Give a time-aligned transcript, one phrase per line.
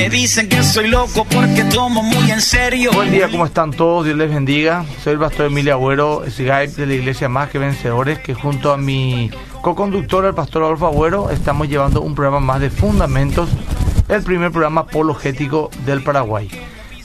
[0.00, 2.90] Me dicen que soy loco porque tomo muy en serio.
[2.90, 4.06] Buen día, ¿cómo están todos?
[4.06, 4.86] Dios les bendiga.
[5.04, 8.78] Soy el pastor Emilio Agüero, Skype de la iglesia Más que Vencedores, que junto a
[8.78, 13.50] mi co-conductor, el pastor Adolfo Agüero, estamos llevando un programa más de fundamentos,
[14.08, 16.48] el primer programa apologético del Paraguay.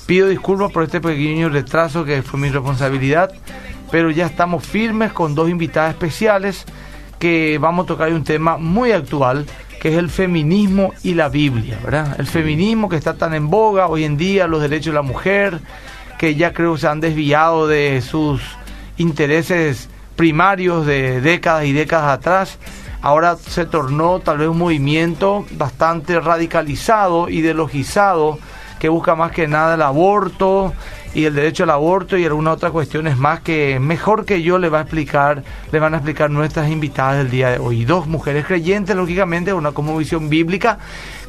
[0.05, 3.30] Pido disculpas por este pequeño retraso que fue mi responsabilidad,
[3.91, 6.64] pero ya estamos firmes con dos invitadas especiales
[7.20, 9.46] que vamos a tocar un tema muy actual
[9.86, 12.16] que es el feminismo y la Biblia, ¿verdad?
[12.18, 15.60] El feminismo que está tan en boga hoy en día, los derechos de la mujer,
[16.18, 18.42] que ya creo se han desviado de sus
[18.98, 22.57] intereses primarios de décadas y décadas atrás.
[23.04, 28.40] Ahora se tornó tal vez un movimiento bastante radicalizado, ideologizado,
[28.79, 30.74] que busca más que nada el aborto
[31.15, 34.67] y el derecho al aborto y algunas otras cuestiones más que mejor que yo le
[34.67, 37.86] va a explicar, le van a explicar nuestras invitadas del día de hoy.
[37.86, 40.78] Dos mujeres creyentes, lógicamente, una como visión bíblica,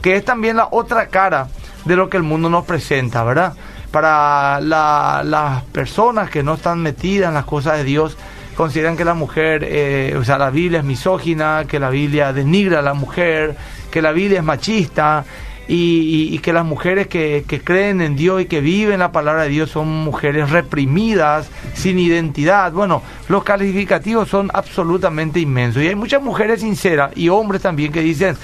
[0.02, 1.48] que es también la otra cara
[1.84, 3.54] de lo que el mundo nos presenta, ¿verdad?
[3.92, 8.18] Para las personas que no están metidas en las cosas de Dios,
[8.56, 12.80] consideran que la mujer, eh, o sea, la Biblia es misógina, que la Biblia denigra
[12.80, 13.56] a la mujer,
[13.92, 15.24] que la Biblia es machista,
[15.68, 19.70] y, que las mujeres que, creen en Dios y que viven la palabra de Dios
[19.70, 22.72] son mujeres reprimidas, sin identidad.
[22.72, 25.82] Bueno, los calificativos son absolutamente inmensos.
[25.82, 28.36] Y hay muchas mujeres sinceras y hombres también que dicen,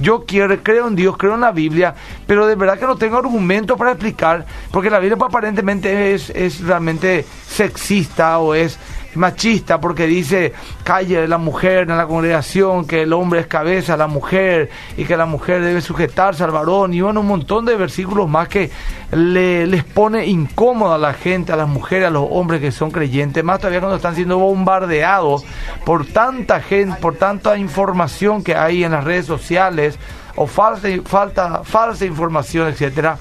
[0.00, 1.94] yo quiero, creo en Dios, creo en la Biblia,
[2.26, 6.60] pero de verdad que no tengo argumentos para explicar, porque la Biblia aparentemente es, es
[6.60, 8.78] realmente sexista o es
[9.14, 10.52] machista porque dice
[10.84, 15.04] calle de la mujer en la congregación, que el hombre es cabeza la mujer y
[15.04, 18.70] que la mujer debe sujetarse al varón y bueno, un montón de versículos más que
[19.12, 22.90] le, les pone incómoda a la gente, a las mujeres, a los hombres que son
[22.90, 25.44] creyentes, más todavía cuando están siendo bombardeados
[25.84, 29.98] por tanta gente, por tanta información que hay en las redes sociales
[30.36, 33.18] o falta, falta, falsa información, etcétera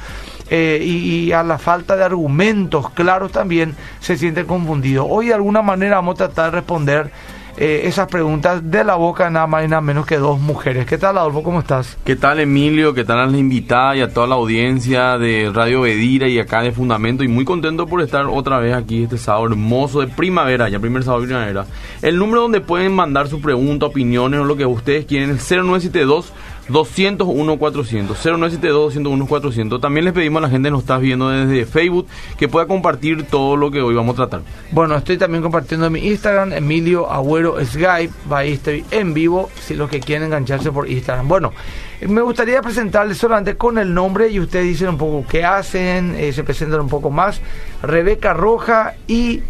[0.49, 5.05] eh, y, a la falta de argumentos claros también se siente confundido.
[5.05, 7.11] Hoy de alguna manera vamos a tratar de responder
[7.59, 10.85] eh, esas preguntas de la boca nada más y nada menos que dos mujeres.
[10.85, 11.41] ¿Qué tal, Adolfo?
[11.41, 11.97] ¿Cómo estás?
[12.05, 12.93] ¿Qué tal, Emilio?
[12.93, 16.61] ¿Qué tal a la invitada y a toda la audiencia de Radio Bedira y acá
[16.61, 17.23] de Fundamento?
[17.23, 21.03] Y muy contento por estar otra vez aquí este sábado hermoso de primavera, ya primer
[21.03, 21.65] sábado de primavera.
[22.03, 26.31] El número donde pueden mandar su pregunta, opiniones o lo que ustedes quieren es 0972
[26.69, 31.29] 201 400 0972 201 400 también les pedimos a la gente que nos está viendo
[31.29, 32.07] desde Facebook
[32.37, 34.41] que pueda compartir todo lo que hoy vamos a tratar.
[34.71, 38.13] Bueno estoy también compartiendo en mi Instagram Emilio Agüero Skype.
[38.29, 41.27] Ahí estoy en vivo si los que quieren engancharse por Instagram.
[41.27, 41.53] Bueno
[42.01, 46.31] me gustaría presentarles solamente con el nombre y ustedes dicen un poco qué hacen eh,
[46.33, 47.41] se presentan un poco más.
[47.81, 49.41] Rebeca Roja y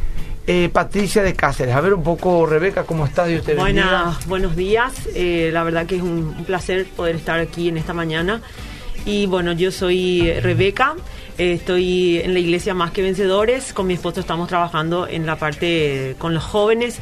[0.50, 1.76] eh, Patricia de Cáceres.
[1.76, 3.28] A ver un poco, Rebeca, ¿cómo estás?
[3.28, 4.94] Dios te Buenas, buenos días.
[5.14, 8.42] Eh, la verdad que es un, placer poder estar aquí en esta mañana.
[9.06, 10.96] Y bueno, yo soy Rebeca,
[11.38, 13.74] eh, estoy en la iglesia Más que Vencedores.
[13.74, 17.00] Con mi esposo estamos trabajando en la parte con los jóvenes.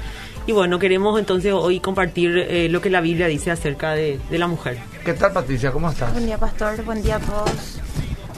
[0.47, 4.47] Y bueno, queremos entonces hoy compartir lo que la Biblia dice acerca de, de la
[4.47, 4.78] mujer.
[5.03, 5.72] ¿Qué tal, Patricia?
[5.72, 6.11] ¿Cómo estás?
[6.13, 6.84] Buen día, pastor.
[6.84, 7.79] Buen día a todos.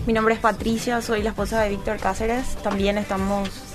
[0.05, 2.55] Mi nombre es Patricia, soy la esposa de Víctor Cáceres.
[2.63, 3.66] También estamos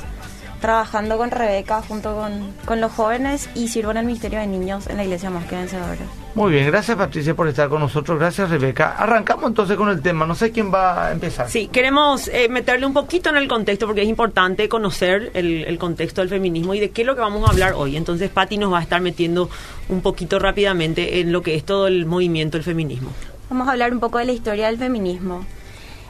[0.62, 2.16] trabajando con Rebeca junto
[2.64, 5.56] con, los jóvenes y sirvo en el Ministerio de Niños en la Iglesia Más que
[5.56, 6.00] Vencedores.
[6.34, 8.96] Muy bien, gracias Patricia por estar con nosotros, gracias Rebeca.
[8.96, 11.50] Arrancamos entonces con el tema, no sé quién va a empezar.
[11.50, 15.78] Sí, queremos eh, meterle un poquito en el contexto porque es importante conocer el, el,
[15.78, 17.98] contexto del feminismo y de qué es lo que vamos a hablar hoy.
[17.98, 19.50] Entonces Patti nos va a estar metiendo
[19.90, 23.10] un poquito rápidamente en lo que es todo el movimiento del feminismo.
[23.50, 25.44] Vamos a hablar un poco de la historia del feminismo.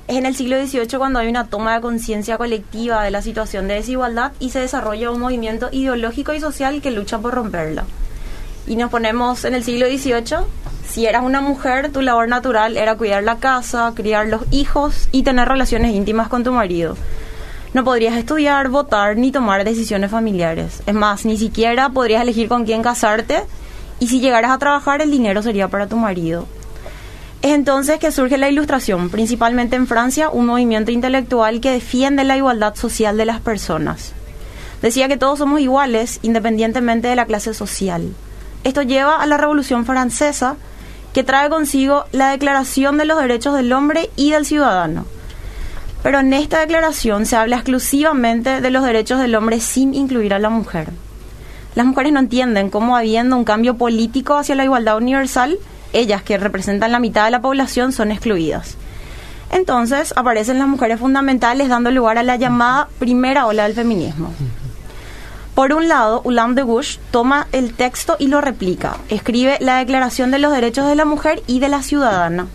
[0.09, 3.69] Es en el siglo XVIII cuando hay una toma de conciencia colectiva de la situación
[3.69, 7.85] de desigualdad y se desarrolla un movimiento ideológico y social que lucha por romperla.
[8.67, 10.45] Y nos ponemos en el siglo XVIII,
[10.89, 15.23] si eras una mujer, tu labor natural era cuidar la casa, criar los hijos y
[15.23, 16.97] tener relaciones íntimas con tu marido.
[17.73, 20.83] No podrías estudiar, votar ni tomar decisiones familiares.
[20.85, 23.45] Es más, ni siquiera podrías elegir con quién casarte
[24.01, 26.47] y si llegaras a trabajar el dinero sería para tu marido.
[27.43, 32.37] Es entonces que surge la Ilustración, principalmente en Francia, un movimiento intelectual que defiende la
[32.37, 34.12] igualdad social de las personas.
[34.81, 38.12] Decía que todos somos iguales independientemente de la clase social.
[38.62, 40.55] Esto lleva a la Revolución Francesa,
[41.12, 45.05] que trae consigo la Declaración de los Derechos del Hombre y del Ciudadano.
[46.05, 50.38] Pero en esta declaración se habla exclusivamente de los derechos del hombre sin incluir a
[50.38, 50.91] la mujer.
[51.75, 55.59] Las mujeres no entienden cómo habiendo un cambio político hacia la igualdad universal,
[55.93, 58.77] ellas que representan la mitad de la población son excluidas.
[59.50, 64.33] Entonces aparecen las mujeres fundamentales dando lugar a la llamada primera ola del feminismo.
[65.55, 68.97] Por un lado, Ulam de Bush toma el texto y lo replica.
[69.11, 72.47] Escribe la Declaración de los Derechos de la Mujer y de la Ciudadana.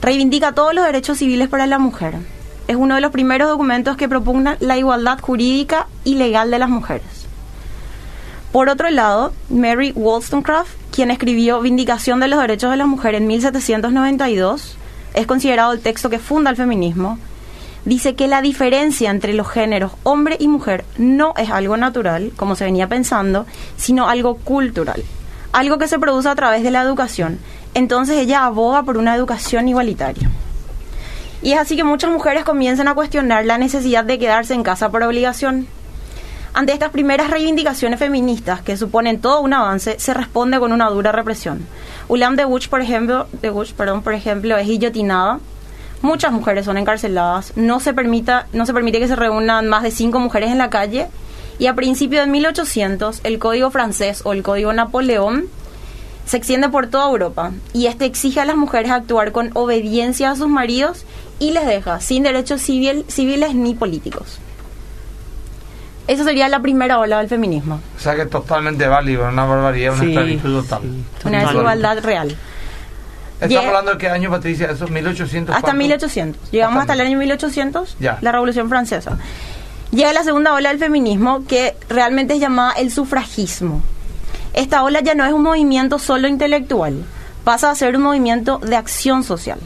[0.00, 2.14] Reivindica todos los derechos civiles para la mujer.
[2.68, 6.70] Es uno de los primeros documentos que propugna la igualdad jurídica y legal de las
[6.70, 7.11] mujeres.
[8.52, 13.26] Por otro lado, Mary Wollstonecraft, quien escribió Vindicación de los Derechos de la Mujer en
[13.26, 14.76] 1792,
[15.14, 17.18] es considerado el texto que funda el feminismo,
[17.86, 22.54] dice que la diferencia entre los géneros hombre y mujer no es algo natural, como
[22.54, 23.46] se venía pensando,
[23.78, 25.02] sino algo cultural,
[25.52, 27.38] algo que se produce a través de la educación.
[27.72, 30.30] Entonces ella aboga por una educación igualitaria.
[31.40, 34.90] Y es así que muchas mujeres comienzan a cuestionar la necesidad de quedarse en casa
[34.90, 35.66] por obligación.
[36.54, 41.10] Ante estas primeras reivindicaciones feministas, que suponen todo un avance, se responde con una dura
[41.10, 41.66] represión.
[42.08, 45.40] Ulam de Wuch, por ejemplo, de Wuch, perdón, por ejemplo, es guillotinada.
[46.02, 47.54] Muchas mujeres son encarceladas.
[47.56, 50.68] No se, permita, no se permite que se reúnan más de cinco mujeres en la
[50.68, 51.06] calle.
[51.58, 55.46] Y a principios de 1800, el Código francés o el Código Napoleón
[56.26, 57.52] se extiende por toda Europa.
[57.72, 61.06] Y este exige a las mujeres actuar con obediencia a sus maridos
[61.38, 64.38] y les deja sin derechos civil, civiles ni políticos.
[66.08, 67.80] Esa sería la primera ola del feminismo.
[67.96, 70.80] O sea que es totalmente válido, una barbaridad, una Sí, esclavitud total.
[70.82, 72.36] sí, Una desigualdad real.
[73.40, 74.70] ¿Estamos hablando de qué año, Patricia?
[74.70, 74.86] ¿Eso?
[74.86, 75.50] ¿1800?
[75.50, 75.78] Hasta cuánto?
[75.78, 76.50] 1800.
[76.50, 78.18] Llegamos Hasta hasta el año 1800, Ya.
[78.20, 79.18] la Revolución Francesa.
[79.90, 83.82] Llega la segunda ola del feminismo que realmente es llamada el sufragismo.
[84.54, 87.04] Esta ola ya no es un movimiento solo intelectual,
[87.44, 89.58] pasa a ser un movimiento de acción social.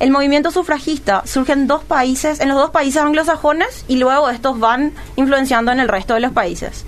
[0.00, 4.58] El movimiento sufragista surge en dos países, en los dos países anglosajones y luego estos
[4.58, 6.84] van influenciando en el resto de los países.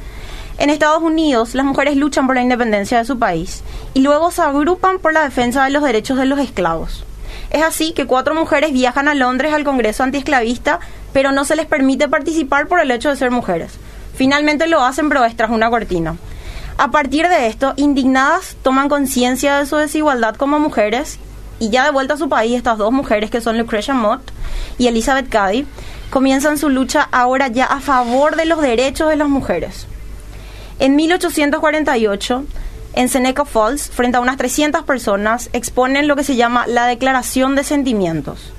[0.59, 3.63] En Estados Unidos, las mujeres luchan por la independencia de su país
[3.95, 7.05] y luego se agrupan por la defensa de los derechos de los esclavos.
[7.51, 10.81] Es así que cuatro mujeres viajan a Londres al Congreso antiesclavista,
[11.13, 13.73] pero no se les permite participar por el hecho de ser mujeres.
[14.15, 16.17] Finalmente lo hacen, pero es tras una cortina.
[16.79, 21.19] A partir de esto, indignadas toman conciencia de su desigualdad como mujeres
[21.59, 24.21] y ya de vuelta a su país, estas dos mujeres que son Lucretia Mott
[24.79, 25.67] y Elizabeth Cady
[26.11, 29.87] comienzan su lucha ahora ya a favor de los derechos de las mujeres.
[30.79, 32.45] En 1848,
[32.95, 37.55] en Seneca Falls, frente a unas 300 personas, exponen lo que se llama la Declaración
[37.55, 38.53] de Sentimientos.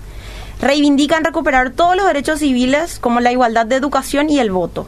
[0.60, 4.88] Reivindican recuperar todos los derechos civiles como la igualdad de educación y el voto.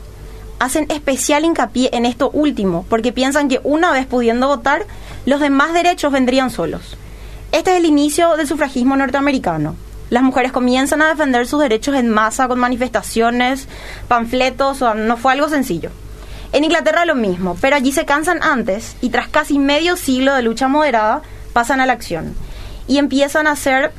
[0.57, 4.85] Hacen especial hincapié en esto último, porque piensan que una vez pudiendo votar,
[5.25, 6.97] los demás derechos vendrían solos.
[7.51, 9.75] Este es el inicio del sufragismo norteamericano.
[10.09, 13.67] Las mujeres comienzan a defender sus derechos en masa con manifestaciones,
[14.07, 15.89] panfletos, o no fue algo sencillo.
[16.51, 20.41] En Inglaterra lo mismo, pero allí se cansan antes y tras casi medio siglo de
[20.41, 21.21] lucha moderada
[21.53, 22.35] pasan a la acción
[22.87, 23.91] y empiezan a hacer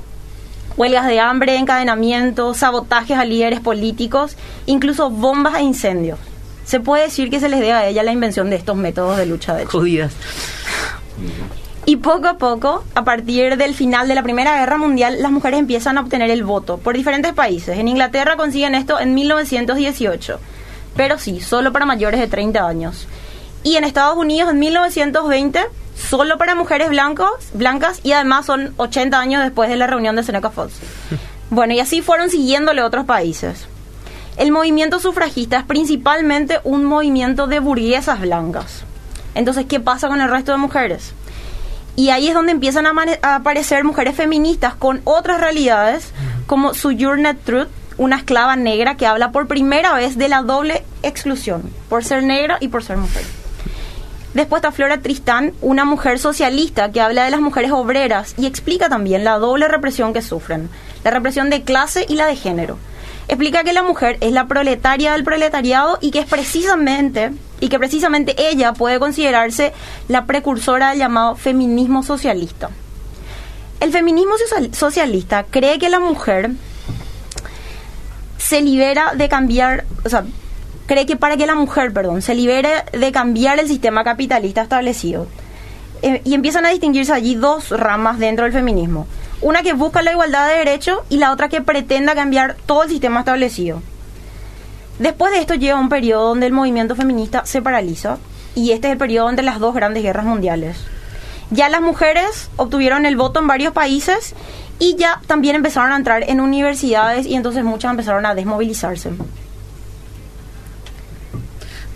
[0.76, 4.36] huelgas de hambre, encadenamientos, sabotajes a líderes políticos,
[4.66, 6.18] incluso bombas e incendios.
[6.64, 9.26] Se puede decir que se les debe a ella la invención de estos métodos de
[9.26, 9.78] lucha de hecho.
[9.78, 10.12] Jodidas.
[11.86, 15.58] Y poco a poco, a partir del final de la Primera Guerra Mundial, las mujeres
[15.58, 17.78] empiezan a obtener el voto por diferentes países.
[17.78, 20.38] En Inglaterra consiguen esto en 1918,
[20.94, 23.08] pero sí, solo para mayores de 30 años.
[23.62, 25.60] Y en Estados Unidos en 1920,
[25.96, 30.22] solo para mujeres blancos, blancas y además son 80 años después de la reunión de
[30.22, 30.74] Seneca Falls.
[31.52, 33.66] Bueno, y así fueron siguiéndole otros países.
[34.36, 38.84] El movimiento sufragista es principalmente un movimiento de burguesas blancas.
[39.34, 41.12] Entonces, ¿qué pasa con el resto de mujeres?
[42.00, 42.94] Y ahí es donde empiezan a,
[43.34, 46.12] aparecer mujeres feministas con otras realidades,
[46.46, 51.62] como Sojourner Truth, una esclava negra que habla por primera vez de la doble exclusión,
[51.90, 53.22] por ser negra y por ser mujer.
[54.32, 58.88] Después está Flora Tristán, una mujer socialista que habla de las mujeres obreras y explica
[58.88, 60.70] también la doble represión que sufren,
[61.04, 62.78] la represión de clase y la de género.
[63.28, 67.30] Explica que la mujer es la proletaria del proletariado y que es precisamente
[67.60, 69.72] y que precisamente ella puede considerarse
[70.08, 72.70] la precursora del llamado feminismo socialista.
[73.80, 76.50] El feminismo social- socialista cree que la mujer
[78.38, 80.24] se libera de cambiar, o sea,
[80.86, 85.26] cree que para que la mujer, perdón, se libere de cambiar el sistema capitalista establecido.
[86.02, 89.06] Eh, y empiezan a distinguirse allí dos ramas dentro del feminismo.
[89.42, 92.88] Una que busca la igualdad de derechos y la otra que pretenda cambiar todo el
[92.90, 93.82] sistema establecido.
[95.00, 98.18] Después de esto llega un periodo donde el movimiento feminista se paraliza
[98.54, 100.76] y este es el periodo entre las dos grandes guerras mundiales.
[101.50, 104.34] Ya las mujeres obtuvieron el voto en varios países
[104.78, 109.12] y ya también empezaron a entrar en universidades y entonces muchas empezaron a desmovilizarse.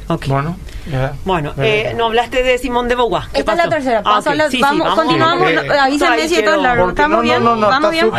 [0.09, 0.27] Ok.
[0.29, 0.57] Bueno.
[1.25, 3.25] Bueno, eh, no hablaste de Simón de Beauvoir.
[3.33, 3.75] ¿Qué Esta es la pasó?
[3.77, 3.99] tercera.
[4.05, 4.39] Ah, Paso a ok.
[4.39, 5.51] la- Sí, sí, vamos, continuamos.
[5.51, 6.89] Eh, si esto es largo.
[6.91, 7.43] ¿Estamos no, bien?
[7.43, 8.11] no, no, ¿Vamos está bien?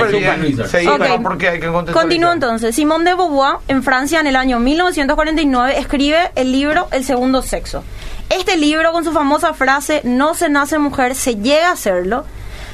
[1.00, 1.24] bien.
[1.24, 1.68] porque hay que.
[1.92, 2.76] Continúo entonces.
[2.76, 7.84] Simone de Beauvoir, en Francia, en el año 1949, escribe el libro El segundo sexo.
[8.30, 12.26] Este libro, con su famosa frase, no se nace mujer, se llega a serlo,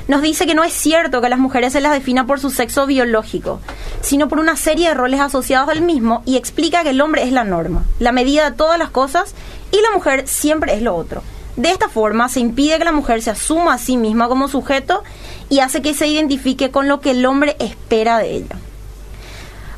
[0.08, 2.50] nos dice que no es cierto que a las mujeres se las defina por su
[2.50, 3.60] sexo biológico,
[4.00, 7.32] sino por una serie de roles asociados al mismo y explica que el hombre es
[7.34, 9.36] la norma, la medida de todas las cosas
[9.72, 11.24] y la mujer siempre es lo otro.
[11.56, 15.04] De esta forma se impide que la mujer se asuma a sí misma como sujeto
[15.50, 18.56] y hace que se identifique con lo que el hombre espera de ella.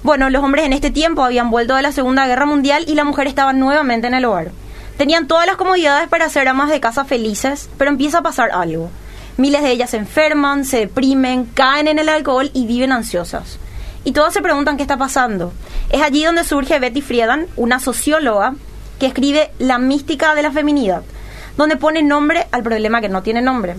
[0.04, 3.06] Bueno, los hombres en este tiempo habían vuelto de la Segunda Guerra Mundial y la
[3.06, 4.52] mujer estaba nuevamente en el hogar.
[4.98, 8.92] Tenían todas las comodidades para ser amas de casa felices, pero empieza a pasar algo.
[9.38, 13.58] Miles de ellas se enferman, se deprimen, caen en el alcohol y viven ansiosas.
[14.04, 15.54] Y todas se preguntan qué está pasando.
[15.90, 18.54] Es allí donde surge Betty Friedan, una socióloga
[19.05, 21.03] escribe La mística de la feminidad,
[21.57, 23.75] donde pone nombre al problema que no tiene nombre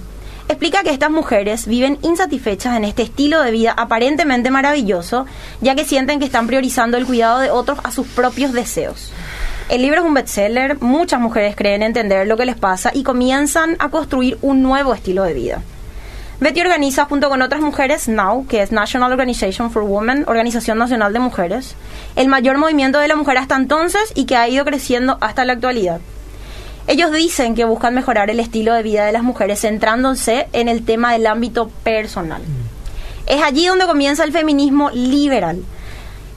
[0.48, 5.26] explica que estas mujeres viven insatisfechas en este estilo de vida aparentemente maravilloso,
[5.60, 9.10] ya que sienten que están priorizando el cuidado de otros a sus propios deseos.
[9.68, 13.76] El libro es un bestseller, muchas mujeres creen entender lo que les pasa y comienzan
[13.78, 15.62] a construir un nuevo estilo de vida.
[16.40, 21.12] Betty organiza junto con otras mujeres NOW, que es National Organization for Women, Organización Nacional
[21.12, 21.76] de Mujeres,
[22.16, 25.52] el mayor movimiento de la mujer hasta entonces y que ha ido creciendo hasta la
[25.54, 26.00] actualidad.
[26.86, 30.84] Ellos dicen que buscan mejorar el estilo de vida de las mujeres centrándose en el
[30.84, 32.42] tema del ámbito personal.
[33.26, 35.64] Es allí donde comienza el feminismo liberal,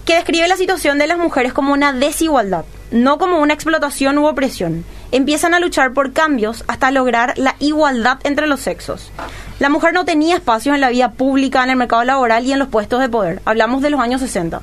[0.05, 4.27] que describe la situación de las mujeres como una desigualdad, no como una explotación u
[4.27, 4.85] opresión.
[5.11, 9.11] Empiezan a luchar por cambios hasta lograr la igualdad entre los sexos.
[9.59, 12.59] La mujer no tenía espacios en la vida pública, en el mercado laboral y en
[12.59, 13.41] los puestos de poder.
[13.45, 14.61] Hablamos de los años 60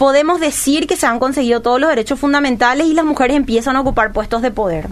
[0.00, 3.82] podemos decir que se han conseguido todos los derechos fundamentales y las mujeres empiezan a
[3.82, 4.88] ocupar puestos de poder.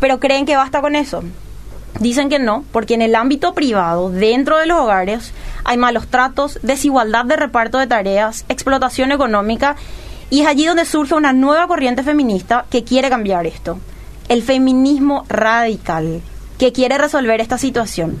[0.00, 1.22] Pero creen que basta con eso.
[2.00, 5.32] Dicen que no, porque en el ámbito privado, dentro de los hogares,
[5.62, 9.76] hay malos tratos, desigualdad de reparto de tareas, explotación económica,
[10.30, 13.78] y es allí donde surge una nueva corriente feminista que quiere cambiar esto.
[14.28, 16.22] El feminismo radical,
[16.58, 18.18] que quiere resolver esta situación.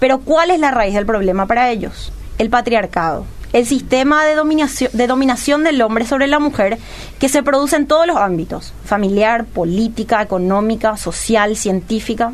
[0.00, 2.12] Pero ¿cuál es la raíz del problema para ellos?
[2.38, 6.78] El patriarcado el sistema de dominación, de dominación del hombre sobre la mujer
[7.18, 12.32] que se produce en todos los ámbitos, familiar, política, económica, social, científica.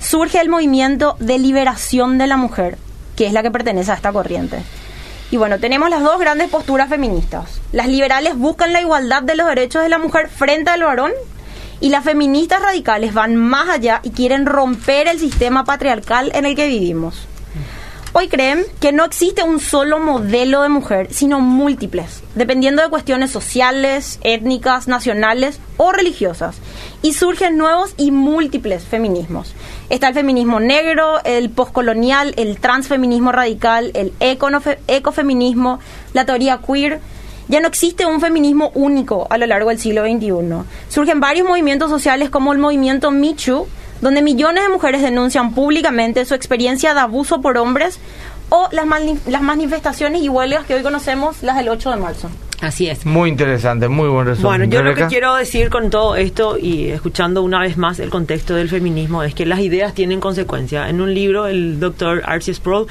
[0.00, 2.76] Surge el movimiento de liberación de la mujer,
[3.16, 4.62] que es la que pertenece a esta corriente.
[5.30, 7.60] Y bueno, tenemos las dos grandes posturas feministas.
[7.72, 11.12] Las liberales buscan la igualdad de los derechos de la mujer frente al varón
[11.80, 16.54] y las feministas radicales van más allá y quieren romper el sistema patriarcal en el
[16.54, 17.26] que vivimos.
[18.16, 23.32] Hoy creen que no existe un solo modelo de mujer, sino múltiples, dependiendo de cuestiones
[23.32, 26.58] sociales, étnicas, nacionales o religiosas.
[27.02, 29.52] Y surgen nuevos y múltiples feminismos.
[29.90, 35.80] Está el feminismo negro, el postcolonial, el transfeminismo radical, el ecofeminismo,
[36.12, 37.00] la teoría queer.
[37.48, 40.66] Ya no existe un feminismo único a lo largo del siglo XXI.
[40.88, 43.66] Surgen varios movimientos sociales como el movimiento Michu,
[44.00, 47.98] donde millones de mujeres denuncian públicamente su experiencia de abuso por hombres
[48.48, 48.86] o las,
[49.26, 52.30] las manifestaciones y huelgas que hoy conocemos, las del 8 de marzo.
[52.64, 53.04] Así es.
[53.04, 54.44] Muy interesante, muy buen resumen.
[54.44, 58.08] Bueno, yo lo que quiero decir con todo esto y escuchando una vez más el
[58.08, 60.88] contexto del feminismo es que las ideas tienen consecuencia.
[60.88, 62.86] En un libro el doctor Archie Sproul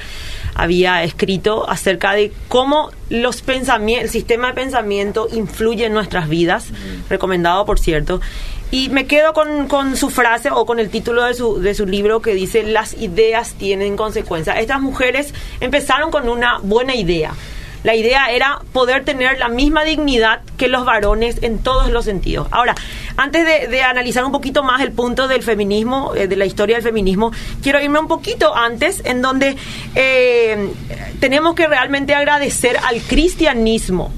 [0.54, 6.68] había escrito acerca de cómo los pensamientos, el sistema de pensamiento influye en nuestras vidas,
[7.10, 8.20] recomendado por cierto,
[8.70, 11.84] y me quedo con, con, su frase o con el título de su, de su
[11.84, 14.58] libro que dice, las ideas tienen consecuencias.
[14.58, 17.34] Estas mujeres empezaron con una buena idea.
[17.84, 22.48] La idea era poder tener la misma dignidad que los varones en todos los sentidos.
[22.50, 22.74] Ahora,
[23.18, 26.82] antes de, analizar un poquito más el punto del feminismo, eh, de la historia del
[26.82, 27.30] feminismo,
[27.62, 29.56] quiero irme un poquito antes, en donde
[29.94, 30.70] eh,
[31.20, 34.10] tenemos que realmente agradecer al cristianismo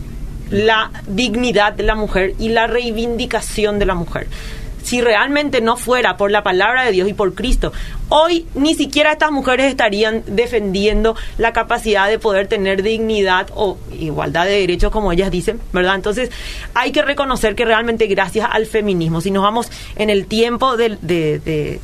[0.50, 4.28] la dignidad de la mujer y la reivindicación de la mujer
[4.87, 7.73] si realmente no fuera por la palabra de Dios y por Cristo,
[8.09, 14.45] hoy ni siquiera estas mujeres estarían defendiendo la capacidad de poder tener dignidad o igualdad
[14.45, 15.97] de derechos, como ellas dicen, ¿verdad?
[15.97, 16.31] Entonces,
[16.75, 20.97] hay que reconocer que realmente gracias al feminismo, si nos vamos en el tiempo de,
[21.00, 21.81] de,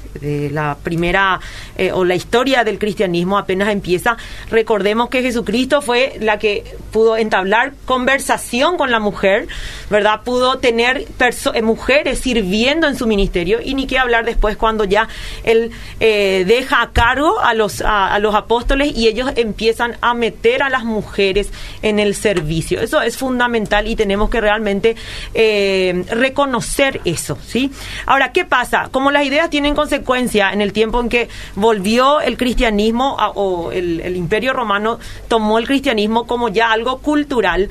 [0.52, 1.40] la primera
[1.76, 4.16] eh, o la historia del cristianismo apenas empieza,
[4.50, 9.48] recordemos que Jesucristo fue la que pudo entablar conversación con la mujer,
[9.90, 10.20] ¿verdad?
[10.24, 15.08] Pudo tener eh, mujeres sirviendo en su ministerio y ni qué hablar después cuando ya
[15.44, 15.70] él
[16.00, 20.70] eh, deja a cargo a los, a, los apóstoles y ellos empiezan a meter a
[20.70, 21.50] las mujeres
[21.82, 22.80] en el servicio.
[22.80, 24.96] Eso es fundamental y tenemos que realmente
[25.34, 27.70] eh, reconocer eso, ¿sí?
[28.06, 28.88] Ahora, ¿qué pasa?
[28.90, 34.00] Como las ideas tienen consecuencia en el tiempo en que volvió el cristianismo o el,
[34.00, 37.68] el imperio romano tomó el cristianismo como ya algo cultural,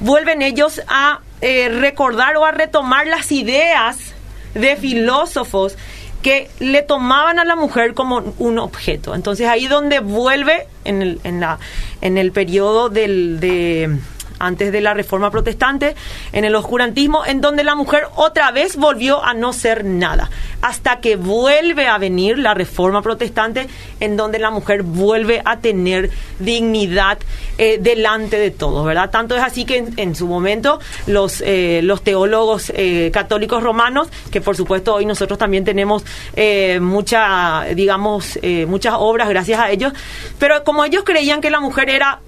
[0.00, 4.13] vuelven ellos a eh, recordar o a retomar las ideas
[4.54, 5.76] de filósofos
[6.22, 9.14] que le tomaban a la mujer como un objeto.
[9.14, 11.58] Entonces ahí donde vuelve en el, en la,
[12.00, 13.98] en el periodo del, de
[14.38, 15.94] antes de la reforma protestante,
[16.32, 20.30] en el oscurantismo, en donde la mujer otra vez volvió a no ser nada,
[20.62, 23.68] hasta que vuelve a venir la reforma protestante,
[24.00, 27.18] en donde la mujer vuelve a tener dignidad
[27.58, 29.10] eh, delante de todos, ¿verdad?
[29.10, 34.40] Tanto es así que en, su momento los, eh, los teólogos eh, católicos romanos, que
[34.40, 36.04] por supuesto hoy nosotros también tenemos
[36.80, 39.92] mucha, digamos, muchas obras gracias a ellos,
[40.38, 42.20] pero como ellos creían que la mujer era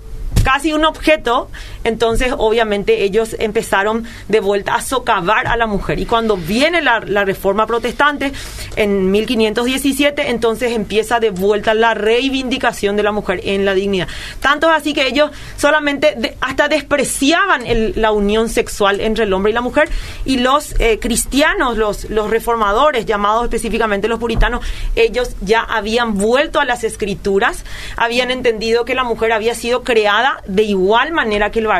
[0.47, 1.51] casi un objeto,
[1.87, 6.01] entonces obviamente ellos empezaron de vuelta a socavar a la mujer.
[6.01, 8.33] Y cuando viene la, reforma protestante
[8.75, 14.09] en 1517, entonces empieza de vuelta la reivindicación de la mujer en la dignidad.
[14.41, 17.63] Tanto así que ellos solamente hasta despreciaban
[17.95, 19.89] la unión sexual entre el hombre y la mujer
[20.25, 24.65] y los eh, cristianos, los, los reformadores, llamados específicamente los puritanos,
[24.97, 27.65] ellos ya habían vuelto a las escrituras,
[27.97, 31.76] habían entendido que la mujer había sido creada de igual manera que el varón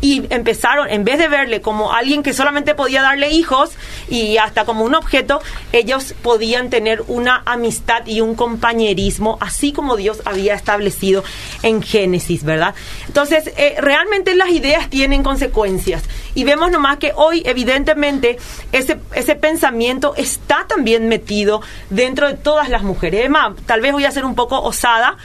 [0.00, 3.72] y empezaron, en vez de verle como alguien que solamente podía darle hijos
[4.08, 5.40] y hasta como un objeto,
[5.72, 11.24] ellos podían tener una amistad y un compañerismo, así como Dios había establecido
[11.62, 12.74] en Génesis, ¿verdad?
[13.06, 18.38] Entonces, eh, realmente las ideas tienen consecuencias y vemos nomás que hoy, evidentemente,
[18.72, 23.24] ese, ese pensamiento está también metido dentro de todas las mujeres.
[23.26, 25.16] Emma, tal vez voy a ser un poco osada,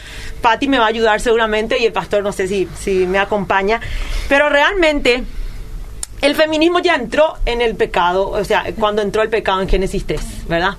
[0.41, 3.81] Patti me va a ayudar seguramente y el pastor no sé si, si me acompaña,
[4.27, 5.23] pero realmente
[6.21, 10.05] el feminismo ya entró en el pecado, o sea, cuando entró el pecado en Génesis
[10.05, 10.77] 3, ¿verdad?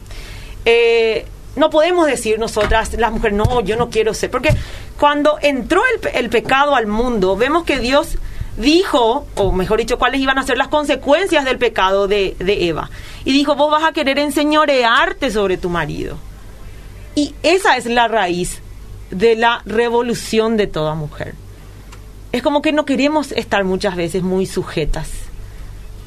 [0.64, 4.54] Eh, no podemos decir nosotras, las mujeres, no, yo no quiero ser, porque
[4.98, 8.18] cuando entró el, pecado al mundo, vemos que Dios
[8.56, 12.90] dijo, o mejor dicho, cuáles iban a ser las consecuencias del pecado de, de Eva.
[13.24, 16.18] Y dijo, vos vas a querer enseñorearte sobre tu marido.
[17.14, 18.60] Y esa es la raíz
[19.10, 21.34] de la revolución de toda mujer.
[22.32, 25.10] Es como que no queremos estar muchas veces muy sujetas.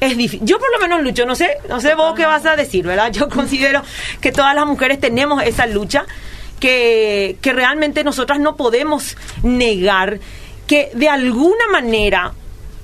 [0.00, 0.46] Es difícil.
[0.46, 3.12] Yo por lo menos lucho, no sé, no sé vos qué vas a decir, ¿verdad?
[3.12, 3.82] Yo considero
[4.20, 6.04] que todas las mujeres tenemos esa lucha,
[6.60, 10.20] que, que realmente nosotras no podemos negar
[10.66, 12.32] que de alguna manera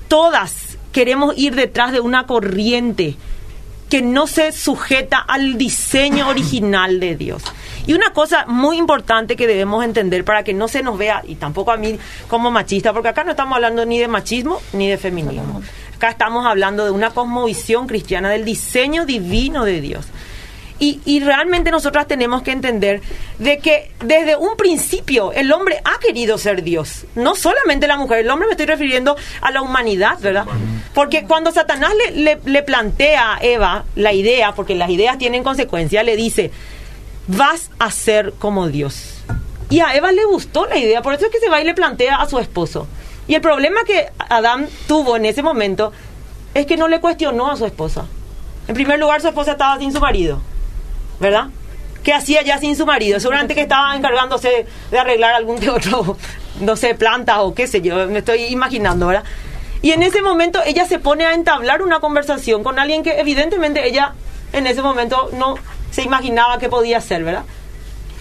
[0.07, 3.15] todas queremos ir detrás de una corriente
[3.89, 7.43] que no se sujeta al diseño original de Dios.
[7.87, 11.35] Y una cosa muy importante que debemos entender para que no se nos vea, y
[11.35, 14.97] tampoco a mí como machista, porque acá no estamos hablando ni de machismo ni de
[14.97, 15.61] feminismo.
[15.95, 20.07] Acá estamos hablando de una cosmovisión cristiana, del diseño divino de Dios.
[20.79, 23.01] Y, y, realmente nosotras tenemos que entender
[23.37, 27.05] de que desde un principio el hombre ha querido ser Dios.
[27.13, 30.47] No solamente la mujer, el hombre me estoy refiriendo a la humanidad, ¿verdad?
[30.95, 35.43] Porque cuando Satanás le, le, le plantea a Eva la idea, porque las ideas tienen
[35.43, 36.49] consecuencias, le dice,
[37.37, 39.15] vas a ser como Dios.
[39.69, 41.73] Y a Eva le gustó la idea, por eso es que se va y le
[41.73, 42.87] plantea a su esposo.
[43.27, 45.93] Y el problema que Adán tuvo en ese momento
[46.53, 48.05] es que no le cuestionó a su esposa.
[48.67, 50.41] En primer lugar, su esposa estaba sin su marido,
[51.19, 51.47] ¿verdad?
[52.03, 53.19] ¿Qué hacía ya sin su marido?
[53.19, 56.17] Seguramente que estaba encargándose de arreglar algún que otro,
[56.59, 59.23] no sé, planta o qué sé yo, me estoy imaginando, ¿verdad?
[59.81, 63.87] Y en ese momento ella se pone a entablar una conversación con alguien que evidentemente
[63.87, 64.13] ella
[64.53, 65.55] en ese momento no
[65.91, 67.43] se imaginaba que podía ser, ¿verdad?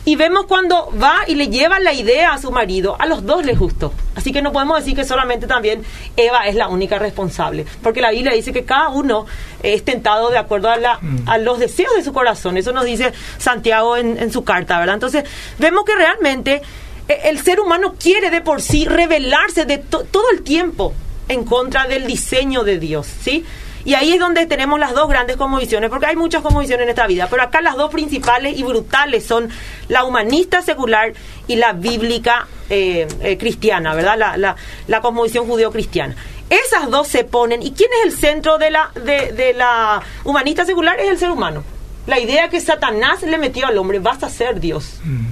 [0.05, 3.45] Y vemos cuando va y le lleva la idea a su marido, a los dos
[3.45, 3.93] les gustó.
[4.15, 5.85] Así que no podemos decir que solamente también
[6.17, 9.27] Eva es la única responsable, porque la Biblia dice que cada uno
[9.63, 12.57] es tentado de acuerdo a, la, a los deseos de su corazón.
[12.57, 14.95] Eso nos dice Santiago en, su carta, ¿verdad?
[14.95, 15.25] Entonces,
[15.59, 16.63] vemos que realmente
[17.07, 20.95] eh, el ser humano quiere de por sí rebelarse de todo el tiempo
[21.29, 23.45] en contra del diseño de Dios, ¿sí?
[23.85, 27.07] Y ahí es donde tenemos las dos grandes conmovisiones, porque hay muchas conmovisiones en esta
[27.07, 29.49] vida, pero acá las dos principales y brutales son
[29.89, 31.13] la humanista secular
[31.47, 34.19] y la bíblica eh, eh, cristiana, ¿verdad?
[34.19, 36.15] La, la, la cosmovisión judeo-cristiana.
[36.51, 40.99] Esas dos se ponen, ¿y quién es el centro de la, de la humanista secular?
[40.99, 41.63] Es el ser humano.
[42.07, 45.01] La idea que Satanás le metió al hombre, vas a ser Dios.
[45.05, 45.27] Mm.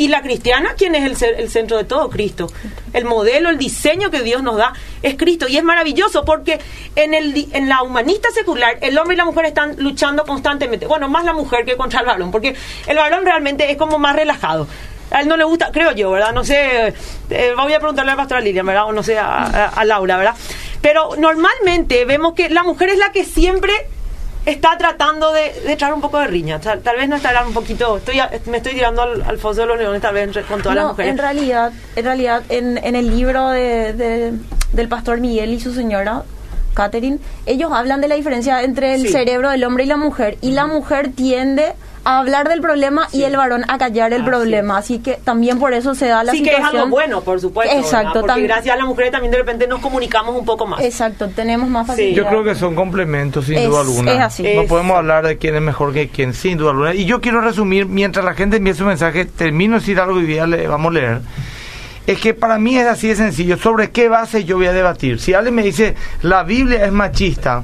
[0.00, 2.08] Y la cristiana, ¿quién es el, centro de todo?
[2.08, 2.50] Cristo.
[2.94, 5.46] El modelo, el diseño que Dios nos da es Cristo.
[5.46, 6.58] Y es maravilloso porque
[6.96, 10.86] en, el, en la humanista secular, el hombre y la mujer están luchando constantemente.
[10.86, 14.16] Bueno, más la mujer que contra el varón, porque el varón realmente es como más
[14.16, 14.66] relajado.
[15.10, 16.32] A él no le gusta, creo yo, ¿verdad?
[16.32, 16.94] No sé,
[17.28, 18.86] eh, voy a preguntarle a la pastora Lilian, ¿verdad?
[18.86, 20.34] O no sé, a Laura, ¿verdad?
[20.80, 23.74] Pero normalmente vemos que la mujer es la que siempre
[24.46, 26.60] está tratando de, de, echar un poco de riña.
[26.60, 27.96] Tal, vez no estará un poquito.
[27.98, 31.12] Estoy, me estoy tirando al, foso de los leones, tal vez con todas las mujeres.
[31.12, 34.34] En realidad, en, realidad en, en el libro de,
[34.72, 36.22] del pastor Miguel y su señora.
[36.74, 40.52] Catherine, ellos hablan de la diferencia entre el cerebro del hombre y la mujer y
[40.52, 44.78] la mujer tiende a hablar del problema y el varón a callar el problema.
[44.78, 46.74] Así que también por eso se da la sí que situación.
[46.76, 47.74] es algo bueno, por supuesto.
[47.74, 47.86] ¿verdad?
[47.90, 50.80] Exacto, Porque gracias a las mujeres también de repente nos comunicamos un poco más.
[50.80, 52.16] Exacto, tenemos más facilidad.
[52.16, 54.12] Yo creo que son complementos, sin Es- duda alguna.
[54.12, 54.42] es así.
[54.42, 56.94] No Es- podemos hablar de quién es mejor que quién, sin duda alguna.
[56.94, 60.34] Y yo quiero resumir, mientras la gente envía su mensaje, termino de decir algo y
[60.36, 61.20] ya le vamos a leer.
[62.06, 63.56] Es que para mí es así de sencillo.
[63.58, 65.20] ¿Sobre qué base yo voy a debatir?
[65.20, 67.62] Si alguien me dice, la Biblia es machista,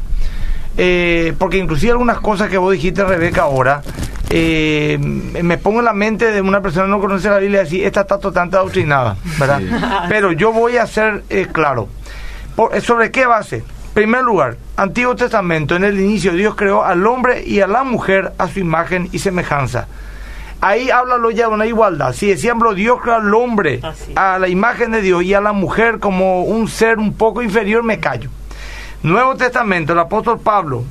[0.77, 3.83] eh, porque inclusive algunas cosas que vos dijiste, Rebeca, ahora,
[4.31, 7.65] eh, me pongo en la mente de una persona que no conoce la Biblia y
[7.65, 9.61] decir, esta está totalmente adoctrinada, ¿verdad?
[9.61, 9.69] Sí.
[10.09, 11.89] Pero yo voy a ser eh, claro.
[12.55, 13.65] Por- ¿Sobre qué base?
[13.95, 18.33] primer lugar, Antiguo Testamento, en el inicio Dios creó al hombre y a la mujer
[18.37, 19.87] a su imagen y semejanza.
[20.61, 22.12] Ahí háblalo ya de una igualdad.
[22.12, 24.12] Si decían, bro, Dios creó al hombre Así.
[24.15, 27.83] a la imagen de Dios y a la mujer como un ser un poco inferior,
[27.85, 28.29] me callo.
[29.07, 30.83] Nuevo Testamento, el apóstol Pablo,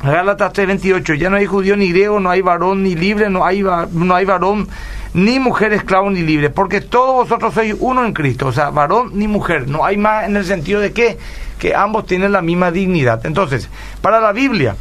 [0.00, 3.64] Gálatas 3:28, ya no hay judío ni griego, no hay varón ni libre, no hay,
[3.64, 4.68] no hay varón
[5.12, 9.10] ni mujer esclavo ni libre, porque todos vosotros sois uno en Cristo, o sea, varón
[9.14, 11.18] ni mujer, no hay más en el sentido de que,
[11.58, 13.26] que ambos tienen la misma dignidad.
[13.26, 13.68] Entonces,
[14.02, 14.76] para la Biblia,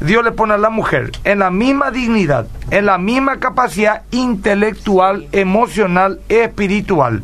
[0.00, 5.28] Dios le pone a la mujer en la misma dignidad, en la misma capacidad intelectual,
[5.32, 7.22] emocional, espiritual,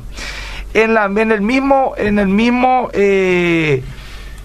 [0.73, 3.83] en, la, en el mismo, en el mismo eh,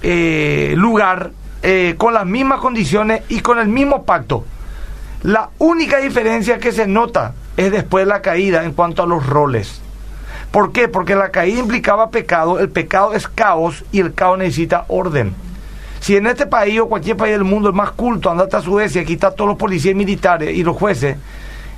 [0.02, 1.32] eh, lugar,
[1.64, 4.46] eh, con las mismas condiciones y con el mismo pacto.
[5.24, 9.26] La única diferencia que se nota es después de la caída en cuanto a los
[9.26, 9.82] roles.
[10.52, 10.88] ¿Por qué?
[10.88, 15.34] Porque la caída implicaba pecado, el pecado es caos y el caos necesita orden.
[16.02, 19.04] Si en este país o cualquier país del mundo el más culto anda hasta Suecia,
[19.04, 21.16] aquí está todos los policías militares y los jueces,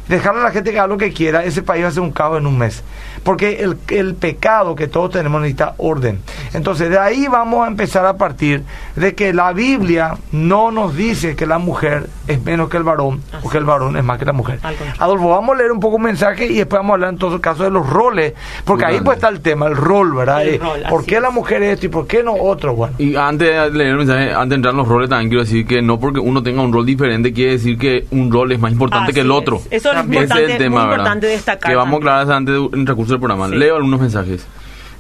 [0.08, 2.12] dejarle a la gente que haga lo que quiera, ese país va a ser un
[2.12, 2.84] caos en un mes.
[3.24, 6.20] Porque el, el pecado que todos tenemos necesita orden.
[6.54, 8.64] Entonces, de ahí vamos a empezar a partir
[8.96, 13.22] de que la Biblia no nos dice que la mujer es menos que el varón
[13.42, 14.60] o que el varón es más que la mujer.
[15.00, 17.40] Adolfo, vamos a leer un poco un mensaje y después vamos a hablar en todo
[17.40, 18.34] caso de los roles,
[18.66, 20.44] porque ahí pues está el tema, el rol, ¿verdad?
[20.44, 21.22] El Eh, rol, ¿Por qué es.
[21.22, 22.76] la mujer esto y por qué no otro?
[22.76, 22.96] Bueno.
[22.98, 25.66] Y antes de leer el mensaje, antes de entrar en los roles, también quiero decir
[25.66, 28.72] que no porque uno tenga un rol diferente quiere decir que un rol es más
[28.74, 29.38] importante Así que el es.
[29.38, 29.62] otro.
[29.72, 30.06] Eso es.
[30.06, 30.92] Ese importante, muy ¿verdad?
[30.94, 31.72] importante destacar.
[31.72, 33.50] Que vamos a aclarar antes del transcurso del programa.
[33.50, 33.56] Sí.
[33.56, 34.46] Leo algunos mensajes.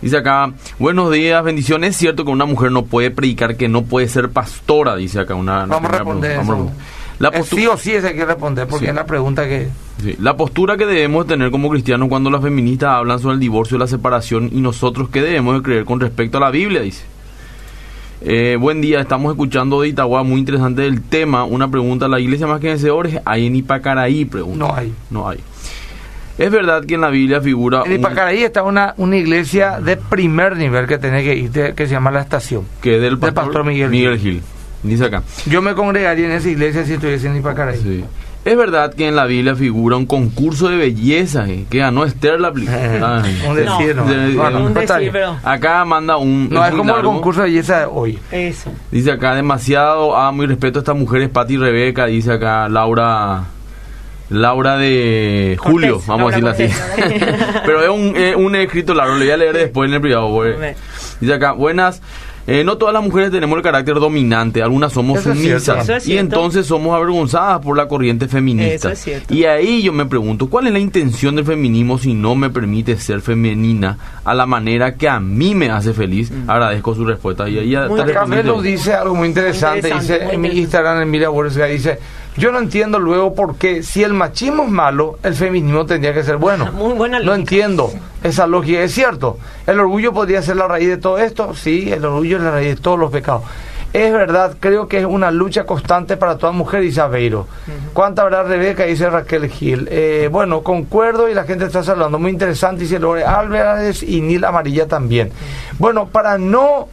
[0.01, 1.91] Dice acá, buenos días, bendiciones.
[1.91, 5.33] Es cierto que una mujer no puede predicar que no puede ser pastora, dice acá
[5.35, 5.63] una...
[5.63, 6.37] una Vamos a responder pregunta.
[6.37, 6.63] Vamos a eso.
[6.79, 7.03] responder.
[7.19, 8.89] La, Eh, postu- sí o sí ese hay que responder, porque Sí.
[8.89, 9.69] es la pregunta que...
[10.01, 13.77] sí, la postura que debemos tener como cristianos cuando las feministas hablan sobre el divorcio
[13.77, 17.05] y la separación y nosotros qué debemos de creer con respecto a la Biblia, dice.
[18.25, 21.43] Eh, buen día, estamos escuchando de Itagua, muy interesante el tema.
[21.43, 24.23] Una pregunta, ¿la iglesia más que vencedores hay en Ipacaraí?
[24.25, 24.65] Pregunta.
[24.65, 24.93] No hay.
[25.09, 25.39] No hay.
[26.37, 29.97] Es verdad que en la Biblia figura En un- Ipacaraí está una, una iglesia de
[29.97, 32.63] primer nivel que tenés que ir, de- que se llama La Estación.
[32.81, 34.41] que es del del pastor, pastor Miguel Miguel Gil.
[34.83, 35.21] Dice acá.
[35.45, 37.77] Yo me congregaría en esa iglesia si estuviese en Ipacaraí.
[37.77, 38.03] Sí.
[38.45, 42.41] Es verdad que en la Biblia figura un concurso de belleza eh, que ganó Esther
[42.41, 42.49] la
[43.47, 44.05] un decir, no.
[44.05, 46.49] De- un decir, pero Acá manda un.
[46.49, 48.19] No, es como el concurso de belleza de hoy.
[48.31, 48.69] eso.
[48.91, 52.07] Dice acá, demasiado amo y respeto a estas mujeres, Pati y Rebeca.
[52.07, 53.43] Dice acá, Laura.
[54.29, 57.61] Laura de Julio, Cortés, vamos Laura a decirlo así.
[57.65, 60.43] Pero es un, es un escrito largo, le voy a leer después en el privado.
[61.19, 62.01] Dice acá, buenas.
[62.47, 66.17] Eh, no todas las mujeres tenemos el carácter dominante, algunas somos Eso sumisas es y
[66.17, 68.75] entonces somos avergonzadas por la corriente feminista.
[68.75, 69.33] Eso es cierto.
[69.33, 72.97] Y ahí yo me pregunto, ¿cuál es la intención del feminismo si no me permite
[72.97, 76.31] ser femenina a la manera que a mí me hace feliz?
[76.47, 77.47] Agradezco su respuesta.
[77.49, 78.29] Y ahí Mm.
[78.29, 79.89] Melu dice algo muy interesante.
[79.89, 80.59] Interesante, dice muy en mi.
[80.59, 81.99] Instagram, Emilia Borges, dice:
[82.37, 86.23] Yo no entiendo luego por qué, si el machismo es malo, el feminismo tendría que
[86.23, 86.71] ser bueno.
[86.73, 87.39] Muy buena No lógica.
[87.41, 87.91] entiendo
[88.23, 88.81] esa lógica.
[88.81, 91.53] Es cierto, el orgullo podría ser la raíz de todo esto.
[91.53, 93.43] Sí, el orgullo es la raíz de todos los pecados.
[93.93, 97.45] Es verdad, creo que es una lucha constante para toda mujer, dice Aveiro.
[97.93, 98.85] ¿Cuánta habrá Rebeca?
[98.85, 99.87] Dice Raquel Gil.
[99.91, 102.17] Eh, bueno, concuerdo y la gente está saludando.
[102.17, 105.31] Muy interesante, dice Lore Álvarez y Nil Amarilla también.
[105.77, 106.87] Bueno, para no...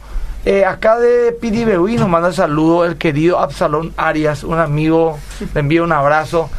[0.45, 5.17] eh, acá de Piribehuí nos manda saludo el querido Absalón Arias, un amigo,
[5.53, 6.49] le envío un abrazo.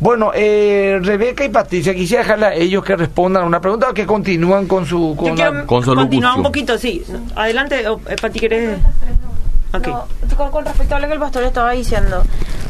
[0.00, 3.94] Bueno, eh, Rebeca y Patricia, quisiera dejarle a ellos que respondan a una pregunta o
[3.94, 5.10] que continúan con su...
[5.16, 7.02] Yo Con quiero la- con su continuar un poquito, sí.
[7.34, 8.78] Adelante, eh, Pati, ¿querés?
[9.72, 12.22] No, con, con respecto a lo que el pastor estaba diciendo,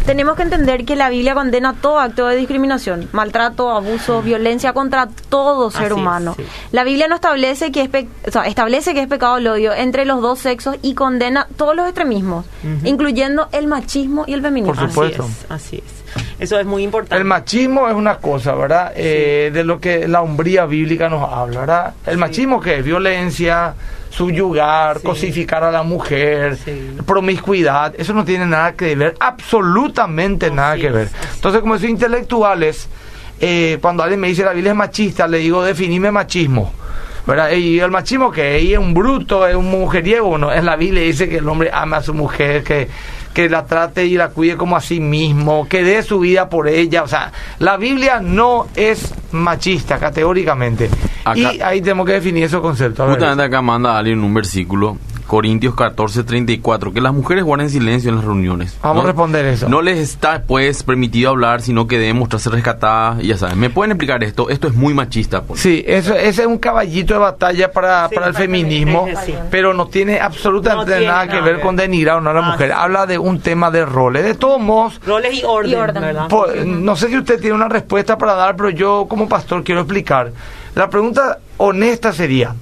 [0.04, 5.08] tenemos que entender que la Biblia condena todo acto de discriminación, maltrato, abuso, violencia contra
[5.28, 6.34] todo ser Así es, humano.
[6.37, 6.44] sí.
[6.72, 9.74] La Biblia no establece que es pe- o sea, establece que es pecado el odio
[9.74, 12.46] entre los dos sexos y condena todos los extremismos,
[12.84, 14.74] incluyendo el machismo y el feminismo.
[14.74, 15.24] Por supuesto.
[15.24, 15.98] Así es, así es.
[16.40, 17.16] Eso es muy importante.
[17.16, 18.92] El machismo es una cosa, ¿verdad?
[18.96, 21.94] Eh, de lo que la hombría bíblica nos habla, ¿verdad?
[22.06, 23.74] El machismo que es violencia,
[24.10, 25.04] subyugar, Sí.
[25.04, 26.96] cosificar a la mujer, Sí.
[27.06, 31.08] promiscuidad, eso no tiene nada que ver, absolutamente nada que ver.
[31.34, 32.88] Entonces, como soy intelectuales,
[33.40, 36.72] eh, cuando alguien me dice la Biblia es machista, le digo, definime machismo.
[37.26, 37.50] ¿verdad?
[37.50, 41.28] Y el machismo que es un bruto, es un mujeriego, no, en la Biblia dice
[41.28, 42.88] que el hombre ama a su mujer, que,
[43.38, 46.66] que la trate y la cuide como a sí mismo, que dé su vida por
[46.66, 47.05] ella.
[47.05, 50.90] O sea, la Biblia no es machista categóricamente.
[51.24, 53.09] Acá- y ahí tenemos que definir esos conceptos.
[53.09, 58.16] Justamente acá manda alguien un versículo, Corintios 14, 34, que las mujeres guarden silencio en
[58.16, 58.76] las reuniones.
[58.82, 59.68] Vamos No- a responder eso.
[59.68, 63.60] No les está pues permitido hablar, sino que deben mostrarse rescatadas, y ya saben.
[63.60, 64.48] ¿Me pueden explicar esto?
[64.48, 65.42] Esto es muy machista.
[65.42, 65.60] Pues.
[65.60, 69.06] Sí, eso, ese es un caballito de batalla para, Sí, para el feminismo,
[69.50, 72.40] pero no tiene absolutamente No tiene nada que ver con denigrar o no a la
[72.40, 72.70] Ah, mujer.
[72.70, 72.74] sí.
[72.76, 74.24] Habla de un tema de roles.
[74.24, 76.02] De todos modos, Roles y orden, Y orden.
[76.02, 76.28] ¿verdad?
[76.64, 80.32] no sé si usted tiene una respuesta para dar, pero yo como pastor quiero explicar.
[80.74, 82.54] La pregunta honesta sería,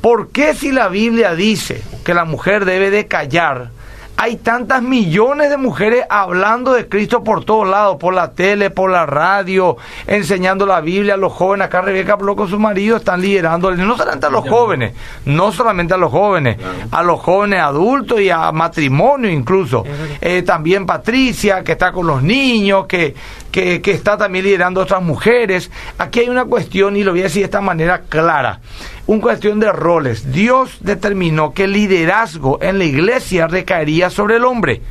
[0.00, 3.70] ¿por qué si la Biblia dice que la mujer debe de callar?
[4.18, 8.90] Hay tantas millones de mujeres hablando de Cristo por todos lados, por la tele, por
[8.90, 11.66] la radio, enseñando la Biblia a los jóvenes.
[11.66, 14.94] Acá Rebeca habló con su marido, están liderando, no solamente a los jóvenes,
[15.26, 16.56] no solamente a los jóvenes,
[16.90, 19.84] a los jóvenes adultos y a matrimonio incluso.
[20.22, 23.14] Eh, también Patricia, que está con los niños, que,
[23.50, 25.70] que, que está también liderando a otras mujeres.
[25.98, 28.60] Aquí hay una cuestión, y lo voy a decir de esta manera clara,
[29.06, 30.32] una cuestión de roles.
[30.32, 34.82] Dios determinó que el liderazgo en la iglesia recaería sobre el hombre.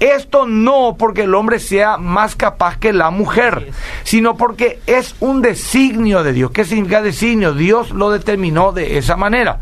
[0.00, 3.70] Esto no porque el hombre sea más capaz que la mujer,
[4.02, 6.50] sino porque es un designio de Dios.
[6.50, 7.54] ¿Qué significa designio?
[7.54, 9.60] Dios lo determinó de esa manera.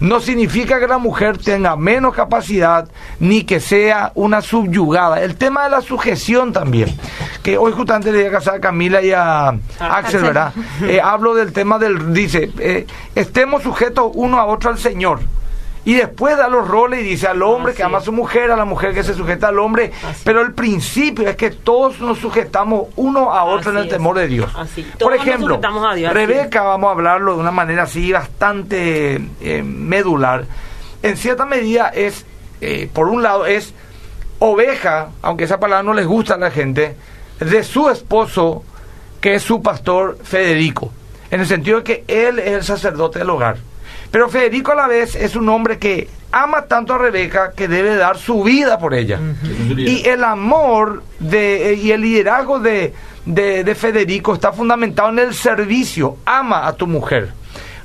[0.00, 2.88] No significa que la mujer tenga menos capacidad
[3.20, 5.22] ni que sea una subyugada.
[5.22, 6.96] El tema de la sujeción también,
[7.42, 10.22] que hoy justamente le voy a casar a Camila y a Axel, Axel.
[10.22, 10.52] ¿verdad?
[10.82, 12.86] Eh, hablo del tema del, dice, eh,
[13.42, 15.18] estemos sujetos uno a otro al Señor.
[15.84, 18.56] Y después da los roles y dice al hombre que ama a su mujer, a
[18.56, 19.90] la mujer que se sujeta al hombre.
[20.08, 20.22] Así.
[20.24, 23.90] Pero el principio es que todos nos sujetamos uno a otro en el es.
[23.90, 24.48] temor de Dios.
[24.56, 24.88] Así.
[24.96, 25.60] Por ejemplo,
[25.96, 30.44] Dios, Rebeca, vamos a hablarlo de una manera así bastante eh, medular.
[31.02, 32.24] En cierta medida es,
[32.60, 33.74] eh, por un lado, es
[34.38, 36.94] oveja, aunque esa palabra no les gusta a la gente,
[37.40, 38.62] de su esposo,
[39.20, 40.92] que es su pastor Federico.
[41.32, 43.56] En el sentido de que él es el sacerdote del hogar.
[44.12, 47.96] Pero Federico a la vez es un hombre que ama tanto a Rebeca que debe
[47.96, 49.18] dar su vida por ella.
[49.90, 52.92] Y el amor de, eh, y el liderazgo de,
[53.26, 56.18] de- de Federico está fundamentado en el servicio.
[56.26, 57.32] Ama a tu mujer.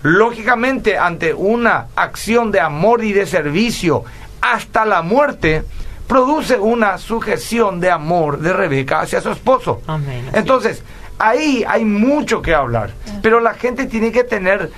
[0.03, 4.03] Lógicamente, ante una acción de amor y de servicio
[4.41, 5.63] hasta la muerte,
[6.07, 9.81] produce una sujeción de amor de Rebeca hacia su esposo.
[9.88, 10.83] Amén, Entonces,
[11.19, 14.71] ahí hay mucho que hablar, pero la gente tiene que tener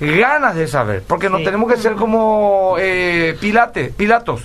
[0.00, 4.42] ganas de saber, porque no tenemos que ser como eh, Pilate, Pilatos,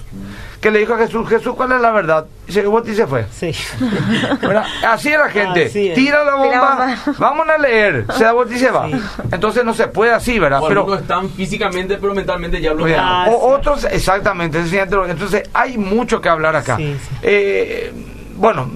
[0.61, 2.25] que le dijo a Jesús, Jesús, ¿cuál es la verdad?
[2.47, 3.25] Y se y se fue.
[3.31, 3.51] Sí.
[4.87, 5.65] Así es la gente.
[5.65, 5.95] Así es.
[5.95, 7.17] Tira la Tira bomba, bomba.
[7.17, 8.87] vamos a leer, se da vuelta y se va.
[8.87, 9.01] Sí.
[9.31, 10.63] Entonces no se puede así, ¿verdad?
[10.63, 13.03] O Pero están físicamente, pero mentalmente ya bloqueados.
[13.03, 13.53] Ah, o- sí.
[13.59, 16.77] otros, exactamente, entonces hay mucho que hablar acá.
[16.77, 17.15] Sí, sí.
[17.23, 17.91] Eh,
[18.35, 18.69] bueno,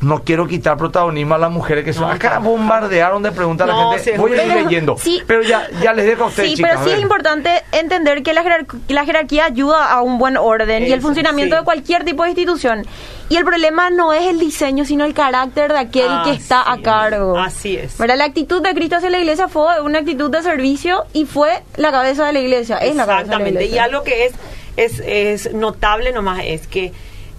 [0.00, 2.04] no quiero quitar protagonismo a las mujeres que son.
[2.08, 4.16] No, acá bombardearon de preguntas a No, la gente.
[4.18, 4.96] Voy a ir leyendo.
[4.98, 5.20] sí.
[5.26, 6.72] pero ya, ya les dejo a ustedes, Sí, chicas.
[6.76, 10.84] pero sí es importante entender que la, jerar- la jerarquía ayuda a un buen orden
[10.86, 11.58] y el funcionamiento sí.
[11.60, 12.86] de cualquier tipo de institución.
[13.28, 16.76] Y el problema no es el diseño, sino el carácter de aquel que está a
[16.76, 16.82] es.
[16.82, 17.36] cargo.
[17.38, 17.98] Así es.
[17.98, 18.16] ¿Verdad?
[18.16, 21.90] La actitud de Cristo hacia la iglesia fue una actitud de servicio y fue la
[21.90, 22.76] cabeza de la iglesia.
[22.78, 23.66] Es la cabeza de la Exactamente.
[23.66, 24.32] Y algo que es,
[24.76, 26.92] es, es notable nomás es que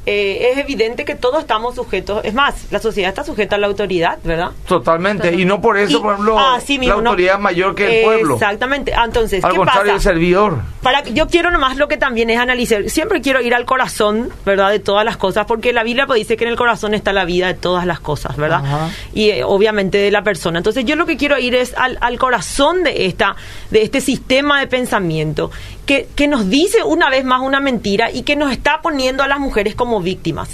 [0.05, 2.21] eh, es evidente que todos estamos sujetos.
[2.23, 4.51] Es más, la sociedad está sujeta a la autoridad, ¿verdad?
[4.67, 5.33] Totalmente.
[5.35, 7.09] Y no por eso, Y- por ejemplo, así la mismo, ¿no?
[7.11, 8.33] autoridad es mayor que el pueblo.
[8.35, 8.93] Exactamente.
[8.95, 10.57] Ah, Entonces, Al ¿qué contrario, el servidor.
[10.81, 12.89] Para, yo quiero nomás lo que también es analizar.
[12.89, 14.71] Siempre quiero ir al corazón, ¿verdad?
[14.71, 17.25] De todas las cosas, porque la Biblia pues, dice que en el corazón está la
[17.25, 18.61] vida de todas las cosas, ¿verdad?
[18.65, 18.89] Ajá.
[19.13, 20.57] Y eh, obviamente de la persona.
[20.59, 23.35] Entonces, yo lo que quiero ir es al, al corazón de esta,
[23.69, 25.51] de este sistema de pensamiento
[25.89, 29.27] que, que nos dice una vez más una mentira y que nos está poniendo a
[29.27, 30.47] las mujeres como víctimas.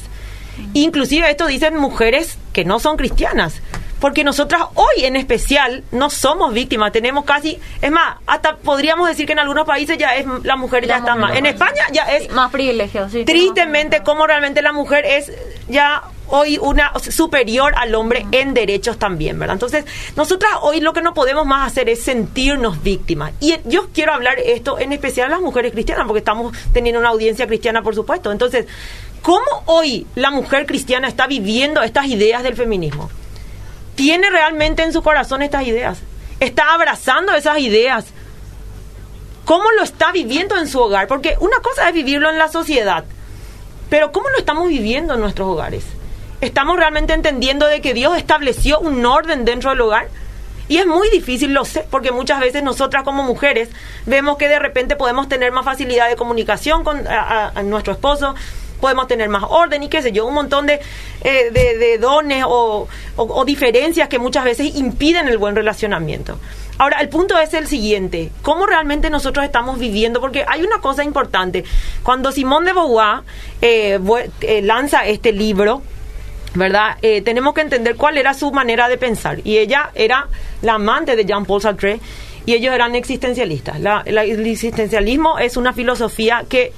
[0.73, 3.61] Inclusive esto dicen mujeres que no son cristianas.
[3.99, 9.25] Porque nosotras hoy en especial no somos víctimas, tenemos casi, es más, hasta podríamos decir
[9.25, 11.29] que en algunos países ya es la mujer ya La está mujer.
[11.29, 11.37] más.
[11.37, 13.23] En España ya es Más privilegios, sí.
[13.25, 15.31] tristemente como realmente la mujer es
[15.69, 19.53] ya hoy una superior al hombre en derechos también, ¿verdad?
[19.55, 23.31] Entonces, nosotras hoy lo que no podemos más hacer es sentirnos víctimas.
[23.39, 27.09] Y yo quiero hablar esto en especial a las mujeres cristianas, porque estamos teniendo una
[27.09, 28.31] audiencia cristiana, por supuesto.
[28.31, 28.65] Entonces,
[29.21, 33.09] ¿cómo hoy la mujer cristiana está viviendo estas ideas del feminismo?
[33.95, 35.99] ¿Tiene realmente en su corazón estas ideas?
[36.39, 38.05] ¿Está abrazando esas ideas?
[39.45, 43.05] cómo lo está viviendo en su hogar, porque una cosa es vivirlo en la sociedad,
[43.89, 45.85] pero cómo lo estamos viviendo en nuestros hogares.
[46.41, 50.09] ¿Estamos realmente entendiendo de que Dios estableció un orden dentro del hogar?
[50.67, 53.69] Y es muy difícil, lo sé, porque muchas veces nosotras como mujeres
[54.07, 57.05] vemos que de repente podemos tener más facilidad de comunicación con
[57.65, 58.33] nuestro esposo,
[58.85, 60.79] podemos tener más orden y qué sé yo, un montón de,
[61.23, 62.87] eh, de, dones o,
[63.43, 66.37] diferencias que muchas veces impiden el buen relacionamiento.
[66.77, 70.21] Ahora, el punto es el siguiente, ¿cómo realmente nosotros estamos viviendo?
[70.21, 71.63] Porque hay una cosa importante,
[72.03, 73.21] cuando Simón de Beauvoir
[73.59, 73.99] eh,
[74.41, 75.81] eh, lanza este libro,
[76.53, 76.97] ¿verdad?
[77.01, 79.39] Tenemos que entender cuál era su manera de pensar.
[79.43, 80.27] Y ella era
[80.61, 81.99] la amante de Jean-Paul Sartre
[82.45, 83.77] y ellos eran existencialistas.
[84.05, 86.71] El existencialismo es una filosofía que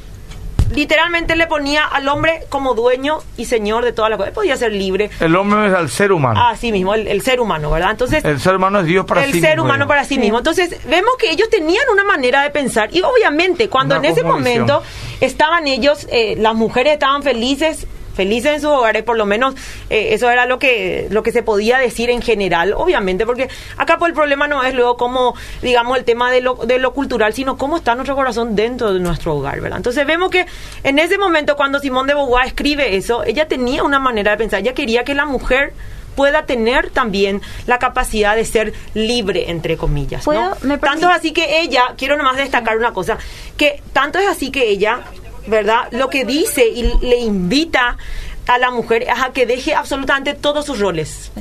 [0.71, 4.29] literalmente le ponía al hombre como dueño y señor de toda la cosa.
[4.29, 5.09] Él podía ser libre.
[5.19, 6.39] El hombre es al ser humano.
[6.47, 7.91] Así mismo, el, el ser humano, ¿verdad?
[7.91, 9.89] Entonces, El ser humano es Dios para el sí ser mismo, humano digamos.
[9.89, 10.37] para sí mismo.
[10.39, 14.23] Entonces, vemos que ellos tenían una manera de pensar y obviamente cuando Una en ese
[14.23, 14.83] momento
[15.21, 19.55] estaban ellos, eh, las mujeres estaban felices felices en sus hogares, por lo menos
[19.89, 23.97] eh, eso era lo que lo que se podía decir en general, obviamente, porque acá
[23.97, 27.33] pues el problema no es luego cómo, digamos, el tema de lo, de lo cultural,
[27.33, 29.77] sino cómo está nuestro corazón dentro de nuestro hogar, ¿verdad?
[29.77, 30.45] Entonces vemos que
[30.83, 34.59] en ese momento cuando Simón de Beauvoir escribe eso, ella tenía una manera de pensar,
[34.59, 35.73] ella quería que la mujer
[36.17, 40.25] pueda tener también la capacidad de ser libre, entre comillas.
[40.25, 40.55] ¿no?
[40.79, 43.19] Tanto es así que ella, quiero nomás destacar una cosa,
[43.55, 45.01] que tanto es así que ella,
[45.47, 45.87] ¿verdad?
[45.91, 47.97] Lo que dice y le invita
[48.47, 51.31] a la mujer es a que deje absolutamente todos sus roles.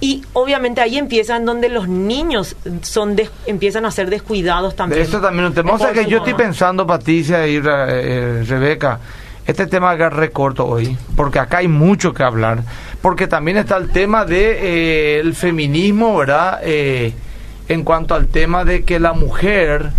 [0.00, 5.00] Y obviamente ahí empiezan donde los niños son des- empiezan a ser descuidados también.
[5.02, 5.72] De eso también un tema.
[5.72, 8.98] O sea que yo estoy pensando, Patricia y Re- eh, Rebeca,
[9.46, 12.62] este tema acá recorto hoy, porque acá hay mucho que hablar,
[13.00, 14.58] porque también está el tema de
[15.16, 16.60] eh, el feminismo, ¿verdad?
[16.62, 17.12] Eh,
[17.68, 19.90] en cuanto al tema de que la mujer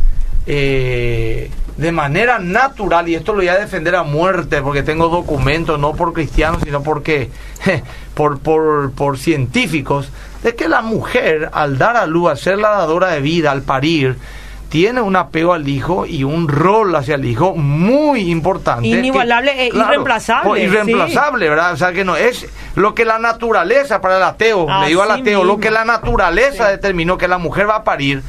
[0.46, 5.80] eh, de manera natural, y esto lo voy a defender a muerte, porque tengo documentos,
[5.80, 7.30] no por cristianos, sino porque
[8.14, 10.10] por, por, por científicos,
[10.44, 13.62] de que la mujer al dar a luz, al ser la dadora de vida, al
[13.62, 14.16] parir,
[14.70, 18.88] tiene un apego al hijo y un rol hacia el hijo muy importante.
[18.88, 21.74] Inigualable que- e irreemplazable, pues, irreemplazable, ¿verdad?
[21.74, 25.12] O sea que no es lo que la naturaleza para el ateo, le digo al
[25.12, 28.22] ateo, lo que la naturaleza determinó que la mujer va a parir.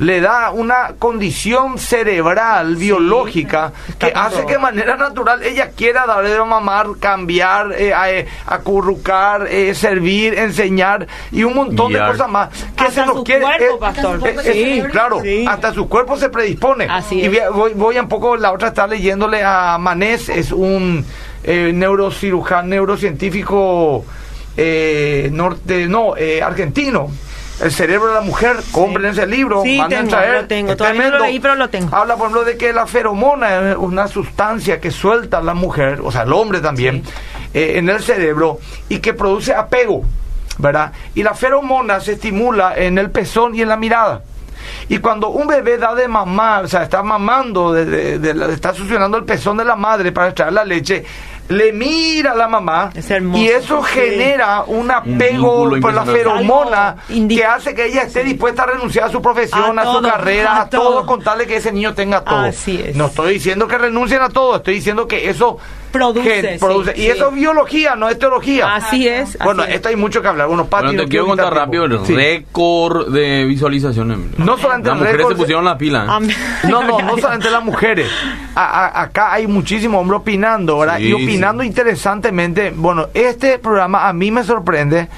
[0.00, 6.06] Le da una condición cerebral, biológica, está que hace que de manera natural ella quiera
[6.06, 12.06] dar de mamar, cambiar, eh, a- eh, acurrucar, eh, servir, enseñar y un montón Guiar.
[12.06, 12.48] de cosas más.
[12.74, 13.42] Que Hasta se nos su quiere.
[13.42, 14.20] cuerpo, eh, pastor.
[14.26, 15.44] eh, Sí, eh, claro, sí.
[15.46, 16.86] hasta su cuerpo se predispone.
[16.90, 17.28] Así y es.
[17.30, 21.04] voy a- voy, voy un poco, la otra está leyéndole a Manés, es un
[21.44, 24.04] eh, neurocirujano, neurocientífico
[24.56, 27.10] eh, norte, no, eh, argentino.
[27.62, 30.42] El cerebro de la mujer, compren ese libro, Sí, manden tengo, traer.
[30.42, 30.70] lo tengo.
[30.72, 31.94] es Todavía no lo leí, pero lo tengo.
[31.94, 36.10] Habla, por ejemplo, de que la feromona es una sustancia que suelta la mujer, o
[36.10, 37.02] sea, el hombre también,
[37.52, 40.04] eh, en el cerebro y que produce apego,
[40.58, 40.92] ¿verdad?
[41.14, 44.22] Y la feromona se estimula en el pezón y en la mirada.
[44.88, 48.74] Y cuando un bebé da de mamar, o sea, está mamando, de, de- de está
[48.74, 51.04] succionando el pezón de la madre para extraer la leche,
[51.50, 53.42] le mira a la mamá Es hermoso.
[53.42, 53.90] y eso Sí.
[54.00, 56.96] genera un apego por la feromona
[57.28, 60.52] que hace que ella esté dispuesta a renunciar a su profesión, A a, su carrera,
[60.56, 60.82] a, a todo.
[60.90, 61.06] todo.
[61.06, 62.38] con tal de que ese niño tenga todo.
[62.38, 62.96] Así es.
[62.96, 65.58] No estoy diciendo que renuncien a todo, estoy diciendo que eso
[65.92, 66.92] Produce, sí, produce.
[66.96, 67.06] y sí.
[67.08, 68.74] eso es biología, no es teología.
[68.74, 69.36] Así es.
[69.44, 69.76] bueno, así es.
[69.76, 70.46] esto hay mucho que hablar.
[70.48, 72.14] Bueno, Pati, Bueno, no te quiero contar rápido el Sí.
[72.14, 74.18] récord de visualizaciones.
[74.38, 76.04] No solamente Las mujeres récord, se pusieron la pila.
[76.04, 76.08] ¿eh?
[76.08, 76.36] Amén.
[76.68, 78.08] No, no, no solamente las mujeres.
[78.54, 80.98] A- a- acá hay muchísimos hombres opinando, ¿verdad?
[80.98, 82.72] Sí, y opinando interesantemente.
[82.74, 85.08] Bueno, este programa a mí me sorprende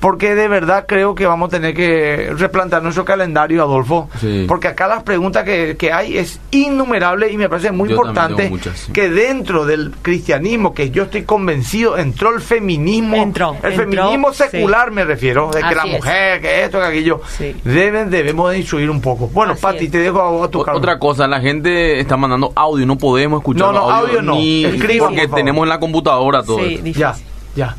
[0.00, 4.08] porque de verdad creo que vamos a tener que replantear nuestro calendario, Adolfo.
[4.18, 4.46] Sí.
[4.48, 8.44] Porque acá las preguntas que, que hay es innumerable y me parece muy Yo importante
[8.44, 8.92] tengo muchas, sí.
[8.92, 13.16] que dentro del cristianismo, que yo estoy convencido, entró el feminismo.
[13.16, 14.94] Entró, el entró, feminismo secular sí.
[14.94, 15.92] me refiero, de que la es.
[15.92, 17.20] mujer, que esto, que aquello.
[17.36, 17.54] Sí.
[17.62, 19.28] Deben, debemos de instruir un poco.
[19.28, 19.90] Bueno, Así Pati, es.
[19.90, 20.78] te dejo a, a tu cargo.
[20.78, 24.34] Otra cosa, la gente está mandando audio, no podemos escuchar No, no, audio no.
[24.34, 24.64] ni
[24.98, 26.58] porque tenemos en la computadora todo.
[26.58, 26.94] Sí, difícil.
[26.94, 27.14] Ya,
[27.54, 27.76] ya.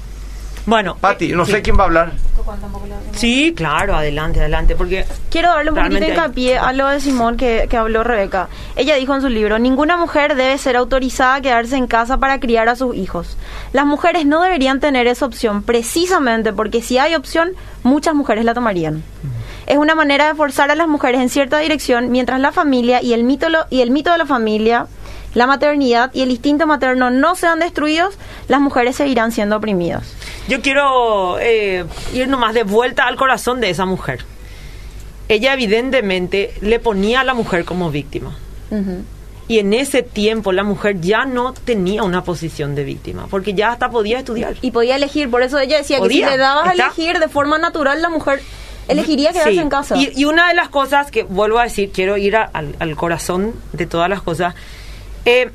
[0.65, 1.53] Bueno, Pati, eh, no sí.
[1.53, 2.11] sé quién va a hablar.
[3.13, 6.99] Sí, claro, adelante, adelante, porque Quiero darle un poquito de hay- hincapié a lo de
[6.99, 8.47] Simón que, que habló Rebeca.
[8.75, 12.39] Ella dijo en su libro, ninguna mujer debe ser autorizada a quedarse en casa para
[12.39, 13.37] criar a sus hijos.
[13.73, 17.51] Las mujeres no deberían tener esa opción, precisamente porque si hay opción,
[17.83, 19.03] muchas mujeres la tomarían.
[19.67, 23.13] Es una manera de forzar a las mujeres en cierta dirección, mientras la familia y
[23.13, 24.87] el mito, lo- y el mito de la familia,
[25.33, 28.17] la maternidad y el instinto materno no sean destruidos,
[28.47, 30.13] las mujeres seguirán siendo oprimidas.
[30.47, 34.25] yo quiero eh, ir nomás de vuelta al corazón de esa mujer.
[35.29, 38.37] ella evidentemente le ponía a la mujer como víctima.
[39.47, 43.71] Y en ese tiempo la mujer ya no tenía una posición de víctima, porque ya
[43.73, 44.55] hasta podía estudiar.
[44.61, 47.27] Y podía elegir, por eso ella decía que Podía, si le dabas a elegir de
[47.27, 48.41] forma natural, la mujer
[48.87, 49.59] elegiría quedarse Sí.
[49.59, 49.97] en casa.
[49.97, 52.95] Y, y una de las cosas que vuelvo a decir, quiero ir a- al, al
[52.95, 54.55] corazón de todas las cosas.
[55.25, 55.51] Eh,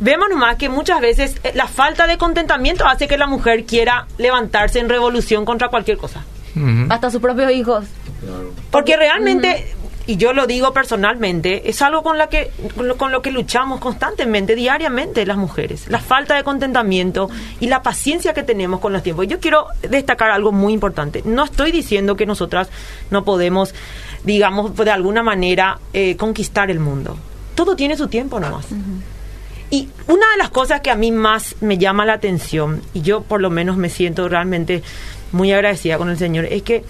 [0.00, 4.06] vemos nomás que muchas veces eh, la falta de contentamiento hace que la mujer quiera
[4.18, 6.24] levantarse en revolución contra cualquier cosa.
[6.88, 7.86] Hasta sus propios hijos.
[8.72, 9.72] Porque realmente,
[10.06, 13.30] y yo lo digo personalmente, es algo con, la que, con, lo, con lo que
[13.30, 15.88] luchamos constantemente, diariamente las mujeres.
[15.88, 17.30] La falta de contentamiento
[17.60, 19.28] y la paciencia que tenemos con los tiempos.
[19.28, 21.22] Yo quiero destacar algo muy importante.
[21.24, 22.68] No estoy diciendo que nosotras
[23.10, 23.72] no podemos,
[24.24, 27.16] digamos, de alguna manera eh, conquistar el mundo.
[27.54, 28.66] Todo tiene su tiempo nomás.
[29.70, 33.22] Y una de las cosas que a mí más me llama la atención, y yo
[33.22, 34.82] por lo menos me siento realmente
[35.32, 36.84] muy agradecida con el Señor, es que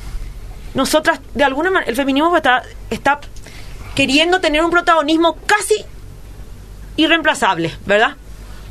[0.72, 3.20] nosotras, de alguna manera, el feminismo está, está
[3.94, 5.84] queriendo tener un protagonismo casi
[6.96, 8.16] irreemplazable, ¿verdad?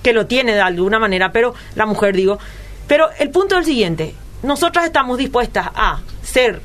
[0.01, 2.39] Que lo tiene de alguna manera, pero la mujer, digo.
[2.87, 6.61] Pero el punto es el siguiente: nosotras estamos dispuestas a ser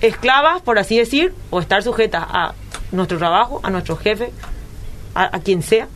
[0.00, 2.54] esclavas, por así decir, o estar sujetas a
[2.92, 4.32] nuestro trabajo, a nuestro jefe,
[5.14, 5.88] a, a quien sea,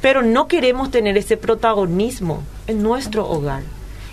[0.00, 3.62] pero no queremos tener ese protagonismo en nuestro hogar.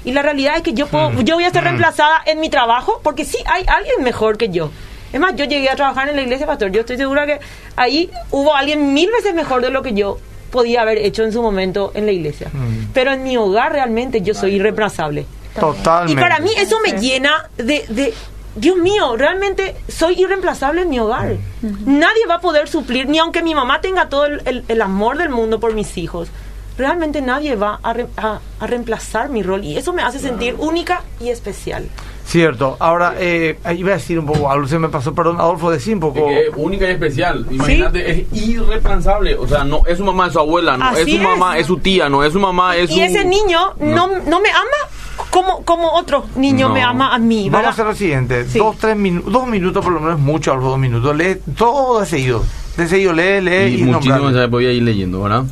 [0.04, 3.00] Y la realidad es que yo puedo, yo voy a ser reemplazada en mi trabajo
[3.04, 4.70] porque sí hay alguien mejor que yo.
[5.12, 6.72] Es más, yo llegué a trabajar en la iglesia, pastor.
[6.72, 7.40] Yo estoy segura que
[7.76, 10.18] ahí hubo alguien mil veces mejor de lo que yo
[10.52, 12.50] podía haber hecho en su momento en la iglesia.
[12.94, 15.26] Pero en mi hogar realmente yo soy irreemplazable.
[15.60, 16.12] Totalmente.
[16.14, 18.14] Y para mí eso me llena de, de-
[18.58, 21.38] Dios mío, realmente soy irreemplazable en mi hogar.
[21.86, 25.18] Nadie va a poder suplir, ni aunque mi mamá tenga todo el, el- el amor
[25.18, 26.30] del mundo por mis hijos.
[26.78, 30.56] Realmente nadie va a, re- a- a reemplazar mi rol y eso me hace sentir
[30.60, 31.88] única y especial.
[32.28, 32.76] Cierto.
[32.80, 36.02] Ahora, eh, iba a decir un poco algo, se me pasó, perdón, Adolfo, decí un
[36.02, 36.20] poco.
[36.20, 37.48] Es que es única y especial.
[37.50, 39.36] Imagínate, es irreemplazable.
[39.38, 41.22] O sea, no es su mamá, es su abuela, no Así es su es.
[41.22, 43.00] mamá, es su tía, no es su mamá, es y su...
[43.02, 46.74] ese niño no, no me ama como, como otro niño No.
[46.74, 47.50] me ama a mí.
[47.50, 47.72] Vamos a ¿verdad?
[47.72, 48.60] hacer lo siguiente, Sí.
[48.60, 52.06] dos, tres minutos, dos minutos por lo menos, mucho, Adolfo, dos minutos, lee todo de
[52.08, 52.44] seguido.
[52.76, 54.40] De seguido, lee, lee Y y, muchísimo nombrale.
[54.42, 55.44] ya voy a ir leyendo, ¿verdad?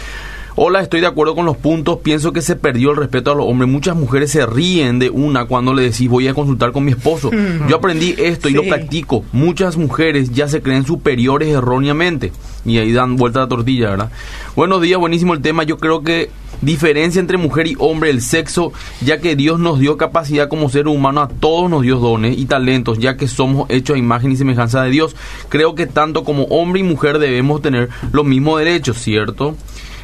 [0.58, 1.98] Hola, estoy de acuerdo con los puntos.
[1.98, 3.70] Pienso que se perdió el respeto a los hombres.
[3.70, 7.30] Muchas mujeres se ríen de una cuando le decís voy a consultar con mi esposo.
[7.68, 9.22] Yo aprendí esto y lo practico.
[9.32, 12.32] Muchas mujeres ya se creen superiores erróneamente.
[12.64, 14.10] Y ahí dan vuelta a la tortilla, ¿verdad?
[14.56, 15.62] Buenos días, buenísimo el tema.
[15.62, 16.30] Yo creo que
[16.62, 20.88] diferencia entre mujer y hombre, el sexo, ya que Dios nos dio capacidad como ser
[20.88, 24.36] humano, a todos nos dio dones y talentos, ya que somos hechos a imagen y
[24.36, 25.16] semejanza de Dios.
[25.50, 29.54] Creo que tanto como hombre y mujer debemos tener los mismos derechos, ¿cierto?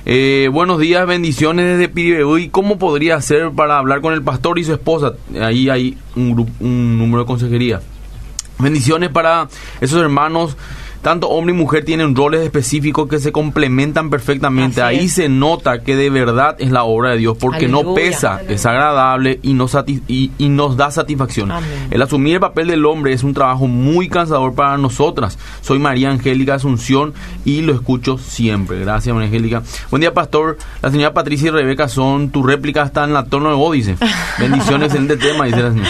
[0.05, 2.48] Eh, buenos días, bendiciones desde Piribebuy.
[2.48, 5.12] ¿Cómo podría hacer para hablar con el pastor y su esposa?
[5.40, 7.80] Ahí hay un, grupo, un número de consejería.
[8.59, 9.48] Bendiciones para
[9.80, 10.57] esos hermanos.
[11.03, 14.80] Tanto hombre y mujer tienen roles específicos que se complementan perfectamente.
[14.82, 15.14] Así Ahí es.
[15.14, 17.94] se nota que de verdad es la obra de Dios, porque no Aleluya.
[18.03, 19.76] pesa, es agradable y nos,
[20.07, 21.50] y, y nos da satisfacción.
[21.50, 21.88] Amén.
[21.90, 25.38] El asumir el papel del hombre es un trabajo muy cansador para nosotras.
[25.61, 28.78] Soy María Angélica Asunción y lo escucho siempre.
[28.78, 29.62] Gracias, María Angélica.
[29.90, 30.57] Buen día, pastor.
[30.82, 33.96] La señora Patricia y Rebeca son tu réplica hasta en la tono de voz, dice.
[34.38, 35.88] Bendiciones, excelente tema, dice la señora.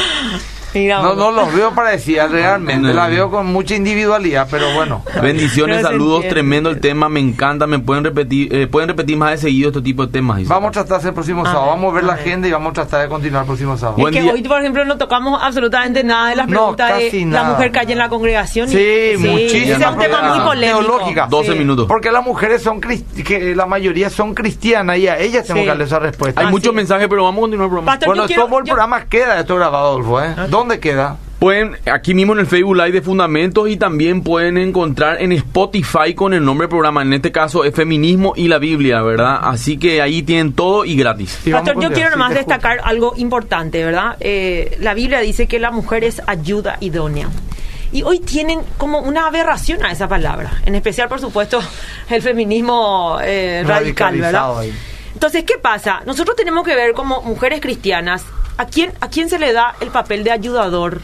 [0.75, 2.95] No, no los veo parecidas realmente, No.
[2.95, 5.03] la veo con mucha individualidad, pero bueno.
[5.23, 9.39] Bendiciones, saludos, tremendo el tema, me encanta, me pueden repetir, eh, pueden repetir más de
[9.39, 10.47] seguido este tipo de temas.
[10.49, 12.25] Vamos a tratar de hacer el próximo sábado, vamos a ver la amén.
[12.25, 13.99] agenda y vamos a tratar de continuar el próximo sábado.
[13.99, 14.33] Buen es que día.
[14.33, 17.51] hoy, por ejemplo, no tocamos absolutamente nada de las No, preguntas de casi la nada.
[17.51, 18.68] mujer cae en la congregación.
[18.68, 19.79] y- Sí, muchísimo.
[19.79, 20.79] Es un tema muy polémico.
[20.81, 21.27] Teológica.
[21.29, 21.59] 12 Sí.
[21.59, 21.87] minutos.
[21.87, 25.64] Porque las mujeres son que la mayoría son cristianas y a ellas tenemos Sí.
[25.64, 26.41] que darle esa respuesta.
[26.41, 26.77] Hay Ah, muchos sí.
[26.77, 27.93] mensajes, pero vamos a continuar el programa.
[27.93, 30.35] Pastor, bueno, quiero- todo el yo- programa queda esto grabado, Adolfo, ¿eh?
[30.63, 31.17] ¿Dónde queda?
[31.41, 36.15] Pueden, aquí mismo en el Facebook Live de Fundamentos y también pueden encontrar en Spotify
[36.15, 37.03] con el nombre del programa.
[37.03, 39.41] En este caso es Feminismo y la Biblia, ¿verdad?
[39.43, 41.37] Así que ahí tienen todo y gratis.
[41.43, 42.49] Sí, Pastor, yo quiero sí, nomás escucho.
[42.49, 44.17] destacar algo importante, ¿verdad?
[44.21, 47.29] Eh, la Biblia dice que la mujer es ayuda idónea.
[47.91, 50.63] Y hoy tienen como una aberración a esa palabra.
[50.65, 51.61] En especial, por supuesto,
[52.09, 54.61] el feminismo eh, radical, ¿verdad?
[54.61, 54.73] ahí.
[55.13, 56.03] Entonces, ¿qué pasa?
[56.07, 58.25] Nosotros tenemos que ver como mujeres cristianas,
[58.57, 61.01] ¿a quién, ¿a quién se le da el papel de ayudador?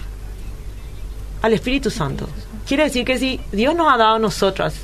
[1.42, 2.28] Al Espíritu Santo.
[2.66, 4.74] Quiere decir que si Dios nos ha dado a nosotras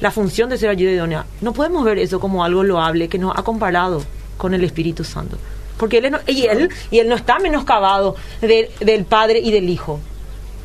[0.00, 3.36] la función de ser ayuda idónea, no podemos ver eso como algo loable que nos
[3.36, 4.02] ha comparado
[4.36, 5.36] con el Espíritu Santo.
[5.76, 10.00] porque él y él y él no está menoscabado de- del padre y del hijo.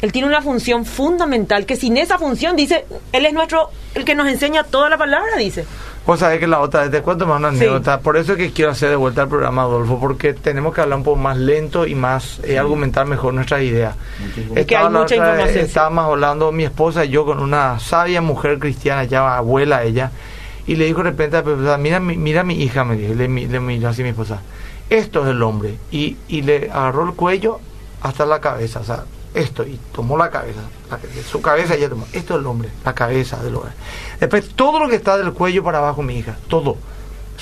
[0.02, 4.16] Él tiene una función fundamental que sin esa función dice, él es nuestro el que
[4.16, 5.66] nos enseña toda la palabra, dice.
[6.06, 7.58] Vos sabés que la otra vez te cuento más una Sí.
[7.58, 8.00] anécdota.
[8.02, 10.98] Por eso es que quiero hacer de vuelta el programa, Adolfo, porque tenemos que hablar
[10.98, 13.96] un poco más lento y más eh, argumentar mejor nuestras ideas.
[14.54, 15.68] Es que hay Estaba la mucha otra vez- información, sí.
[15.68, 20.12] Estábamos hablando mi esposa y yo con una sabia mujer cristiana, ya abuela ella,
[20.68, 23.14] y le dijo de repente, a mi esposa, mira, mi- mira mi hija, me dijo,
[23.14, 24.42] le, mi- le miró así mi esposa,
[24.90, 25.76] esto es el hombre.
[25.90, 27.60] Y, y le agarró el cuello
[28.02, 30.60] hasta la cabeza, o sea, esto, y tomó la cabeza,
[30.90, 33.72] la- su cabeza ya tomó, esto es el hombre, la cabeza del hombre.
[34.20, 36.78] Después todo lo que está del cuello para abajo, mi hija, todo.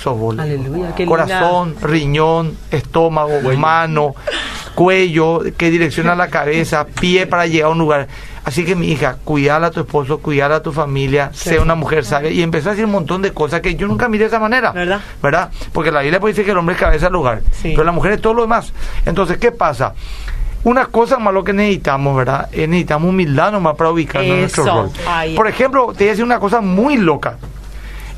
[0.04, 0.32] Digo.
[0.32, 4.14] Aleluya, qué Corazón, riñón, estómago, mano,
[4.74, 8.08] cuello, que direcciona la cabeza, pie para llegar a un lugar.
[8.44, 12.04] Así que mi hija, cuidar a tu esposo, cuidar a tu familia, sea una mujer
[12.04, 12.30] sabia.
[12.30, 14.72] Y empezó a decir un montón de cosas que yo nunca miré de esa manera.
[14.72, 15.00] ¿Verdad?
[15.22, 15.50] ¿Verdad?
[15.72, 17.70] Porque la Biblia puede decir que el hombre es cabeza del lugar, Sí.
[17.70, 18.72] pero la mujer es todo lo demás.
[19.06, 19.94] Entonces, ¿qué pasa?
[20.64, 22.48] Una cosa más lo que necesitamos, ¿verdad?
[22.52, 25.34] Es necesitamos humildad nomás para ubicarnos en nuestro Eso, rol.
[25.34, 27.38] Por ejemplo, te voy a decir una cosa muy loca.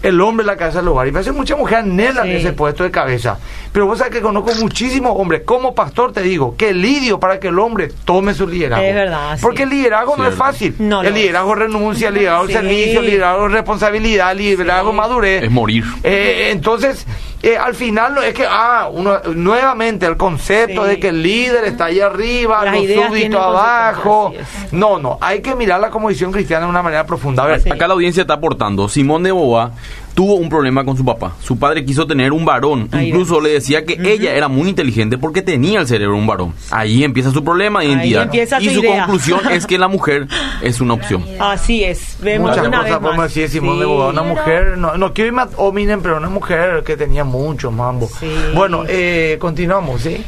[0.05, 1.09] El hombre es la cabeza del hogar.
[1.09, 2.33] Y parece mucha mujer anhelan Sí.
[2.37, 3.39] ese puesto de cabeza.
[3.73, 5.43] Pero vos sabes que conozco muchísimos hombres.
[5.45, 8.85] Como pastor te digo, que lidio para que el hombre tome su liderazgo.
[8.85, 9.43] Es verdad, sí.
[9.43, 10.75] Porque el liderazgo no es fácil.
[10.79, 11.15] No el es.
[11.15, 12.53] liderazgo renuncia, el liderazgo Sí.
[12.53, 14.97] servicio, el liderazgo responsabilidad, el liderazgo Sí.
[14.97, 15.43] madurez.
[15.43, 15.85] Es morir.
[16.03, 17.07] Eh, entonces,
[17.43, 20.91] eh, al final no es que, ah, uno, nuevamente el concepto Sí.
[20.91, 24.33] de que el líder está ahí arriba, Las los súbditos abajo.
[24.73, 27.43] No, no, hay que mirarla como visión cristiana de una manera profunda.
[27.45, 27.71] A ver, Sí.
[27.71, 28.89] Acá la audiencia está aportando.
[28.89, 29.73] Simón de Boa
[30.15, 31.35] tuvo un problema con su papá.
[31.43, 32.89] Su padre quiso tener un varón.
[32.93, 36.55] Ahí Incluso le decía que ella era muy inteligente porque tenía el cerebro un varón.
[36.71, 38.31] Ahí empieza su problema de identidad.
[38.33, 38.99] y su idea.
[39.07, 40.29] conclusión es que la mujer
[40.63, 41.25] es una opción.
[41.41, 42.17] Así es.
[42.21, 43.29] Vemos muchas una cosas podemos más.
[43.29, 43.81] decir de Simón Sí.
[43.81, 43.87] de.
[43.87, 48.09] Una mujer, no, no quiero irme a hominen, pero una mujer que tenía mucho mambo.
[48.21, 48.31] Sí.
[48.55, 50.25] Bueno, eh, continuamos, ¿sí?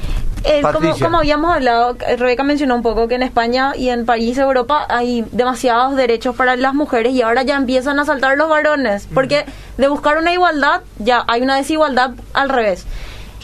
[0.46, 4.38] Eh, como, como habíamos hablado, Rebeca mencionó un poco que en España y en París,
[4.38, 9.08] Europa, hay demasiados derechos para las mujeres y ahora ya empiezan a saltar los varones,
[9.12, 9.44] porque
[9.76, 12.86] de buscar una igualdad ya hay una desigualdad al revés.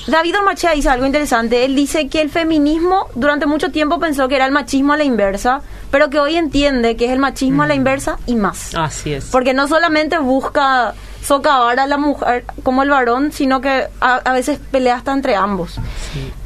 [0.06, 1.64] David Ormachea dice algo interesante.
[1.64, 5.04] Él dice que el feminismo durante mucho tiempo pensó que era el machismo a la
[5.04, 8.74] inversa, pero que hoy entiende que es el machismo a la inversa y más.
[8.74, 9.26] Así es.
[9.26, 10.94] Porque no solamente busca
[11.36, 15.34] socavar a la mujer como el varón, sino que a, a veces pelea hasta entre
[15.34, 15.78] ambos.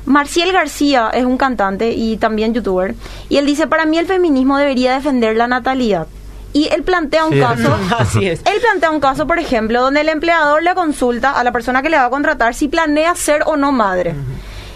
[0.05, 2.95] Marcial García es un cantante y también youtuber,
[3.29, 6.07] y él dice, para mí el feminismo debería defender la natalidad.
[6.53, 8.41] Y él plantea un caso, Así es.
[8.47, 11.91] él plantea un caso, por ejemplo, donde el empleador le consulta a la persona que
[11.91, 14.15] le va a contratar si planea ser o no madre.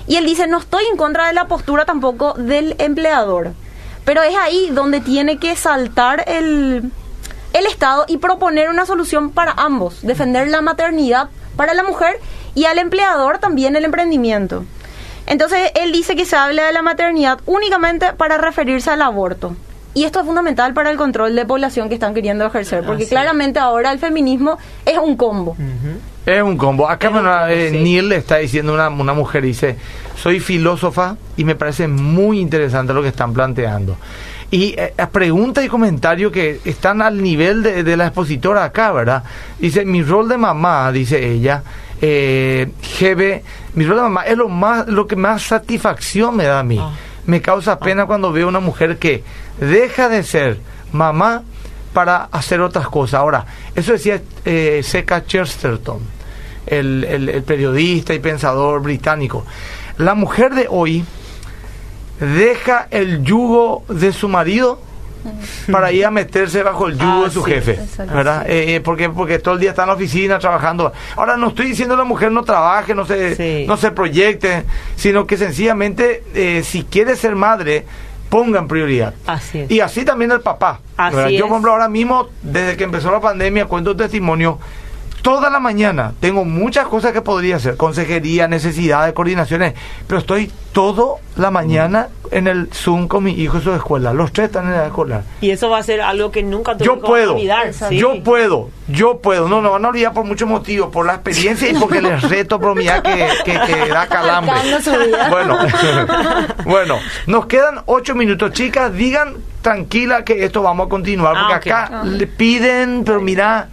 [0.08, 3.52] Y él dice, no estoy en contra de la postura tampoco del empleador.
[4.04, 6.90] Pero es ahí donde tiene que saltar el,
[7.53, 10.03] el Estado y proponer una solución para ambos.
[10.03, 12.18] Defender la maternidad para la mujer
[12.55, 14.64] y al empleador también el emprendimiento.
[15.26, 19.55] Entonces, él dice que se habla de la maternidad únicamente para referirse al aborto.
[19.92, 23.11] Y esto es fundamental para el control de población que están queriendo ejercer, porque Así.
[23.11, 25.57] claramente ahora el feminismo es un combo.
[26.26, 26.88] Es un combo.
[26.88, 27.78] Acá Es bueno, combo, eh, sí.
[27.80, 29.76] Neil le está diciendo una, una mujer, dice,
[30.16, 33.96] soy filósofa y me parece muy interesante lo que están planteando.
[34.53, 39.22] Y eh, pregunta y comentario que están al nivel de, de la expositora acá, ¿verdad?
[39.59, 41.62] Dice, mi rol de mamá, dice ella,
[42.01, 42.68] eh,
[43.74, 46.78] mi rol de mamá es lo, más, lo que más satisfacción me da a mí.
[46.80, 46.90] Ah.
[47.26, 49.22] Me causa pena cuando veo una mujer que
[49.61, 50.59] deja de ser
[50.92, 51.42] mamá
[51.92, 53.20] para hacer otras cosas.
[53.20, 53.44] Ahora,
[53.74, 56.01] eso decía eh, Seca Chesterton,
[56.66, 59.44] el, el- el periodista y pensador británico.
[59.98, 61.05] La mujer de hoy
[62.20, 64.80] deja el yugo de su marido
[65.70, 67.78] para ir a meterse bajo el yugo Ah, de su sí, jefe.
[68.06, 68.48] ¿verdad?
[68.48, 70.92] Eh, eh, porque porque todo el día está en la oficina trabajando.
[71.16, 73.64] Ahora no estoy diciendo la mujer no trabaje, no se Sí.
[73.68, 74.64] no se proyecte,
[74.96, 77.84] sino que sencillamente eh, si quiere ser madre
[78.30, 79.12] pongan prioridad.
[79.26, 79.70] Así es.
[79.70, 80.80] Y así también el papá.
[80.96, 81.36] Así.
[81.36, 84.58] Yo, por ejemplo, ahora mismo, desde que empezó la pandemia, cuento testimonio.
[85.22, 89.74] Toda la mañana tengo muchas cosas que podría hacer, consejería, necesidades, coordinaciones,
[90.06, 94.14] pero estoy toda la mañana en el Zoom con mi hijo en su escuela.
[94.14, 95.22] Los tres están en la escuela.
[95.40, 97.72] Y eso va a ser algo que nunca te Yo puedo, olvidar.
[97.74, 97.98] sí.
[97.98, 99.48] yo puedo, yo puedo.
[99.48, 102.58] No, no van a olvidar por muchos motivos, por la experiencia y porque les reto
[102.58, 104.54] bromía que, que, que da calambre.
[105.28, 105.58] Bueno,
[106.64, 108.92] bueno, nos quedan ocho minutos, chicas.
[108.94, 111.76] Digan tranquila que esto vamos a continuar, Ah, porque ok.
[111.76, 113.68] acá le piden, pero mira,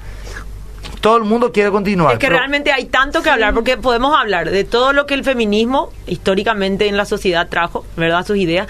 [1.02, 2.14] todo el mundo quiere continuar.
[2.14, 5.14] Es que pero- realmente hay tanto que hablar, porque podemos hablar de todo lo que
[5.14, 8.26] el feminismo históricamente en la sociedad trajo, ¿verdad?
[8.26, 8.68] Sus ideas.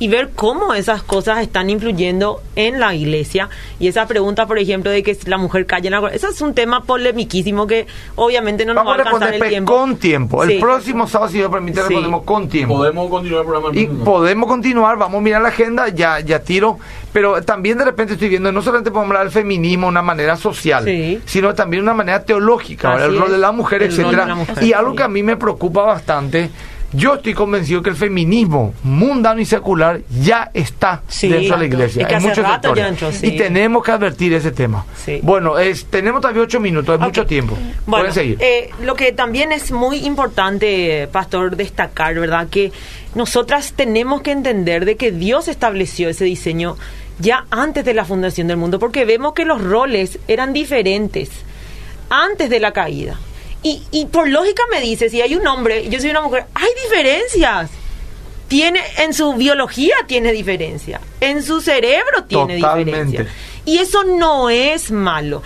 [0.00, 3.48] Y ver cómo esas cosas están influyendo en la iglesia.
[3.78, 6.08] Y esa pregunta, por ejemplo, de que la mujer calle en la...
[6.08, 7.86] Eso es un tema polemiquísimo que
[8.16, 9.72] obviamente no nos Vamos va a alcanzar responder el tiempo.
[9.76, 10.44] con tiempo.
[10.46, 10.54] Sí.
[10.54, 11.86] El próximo sábado, si Dios permite, Sí.
[11.88, 12.76] respondemos con tiempo.
[12.78, 13.68] Podemos continuar el programa.
[13.72, 16.78] el Y podemos continuar, vamos a mirar la agenda, ya, ya tiro,
[17.12, 20.36] pero también de repente estoy viendo, no solamente podemos hablar del feminismo de una manera
[20.36, 21.20] social, Sí.
[21.26, 24.22] sino también de una manera teológica, el rol es, de la mujer, el rol etcétera.
[24.22, 24.96] de la mujer, y algo sí.
[24.96, 26.50] que a mí me preocupa bastante,
[26.92, 31.28] yo estoy convencido que el feminismo mundano y secular ya está Sí.
[31.28, 32.06] dentro de la iglesia.
[32.08, 32.82] En muchos sectores.
[32.84, 33.26] ya entró, sí.
[33.28, 34.84] Y tenemos que advertir ese tema.
[34.96, 35.20] Sí.
[35.22, 37.54] Bueno, es, tenemos todavía ocho minutos, es mucho tiempo.
[37.86, 38.36] Bueno, Pueden seguir.
[38.40, 42.48] eh, lo que también es muy importante, Pastor, destacar, ¿verdad?
[42.50, 42.72] Que
[43.14, 46.76] nosotras tenemos que entender de que Dios estableció ese diseño
[47.18, 51.28] ya antes de la fundación del mundo, porque vemos que los roles eran diferentes
[52.08, 53.18] antes de la caída.
[53.62, 56.46] Y, y por lógica me dice, si hay un hombre y yo soy una mujer,
[56.54, 57.70] hay diferencias.
[58.48, 62.90] Tiene, en su biología tiene diferencia, en su cerebro tiene Totalmente.
[62.90, 63.26] diferencia.
[63.64, 65.42] Y eso no es malo.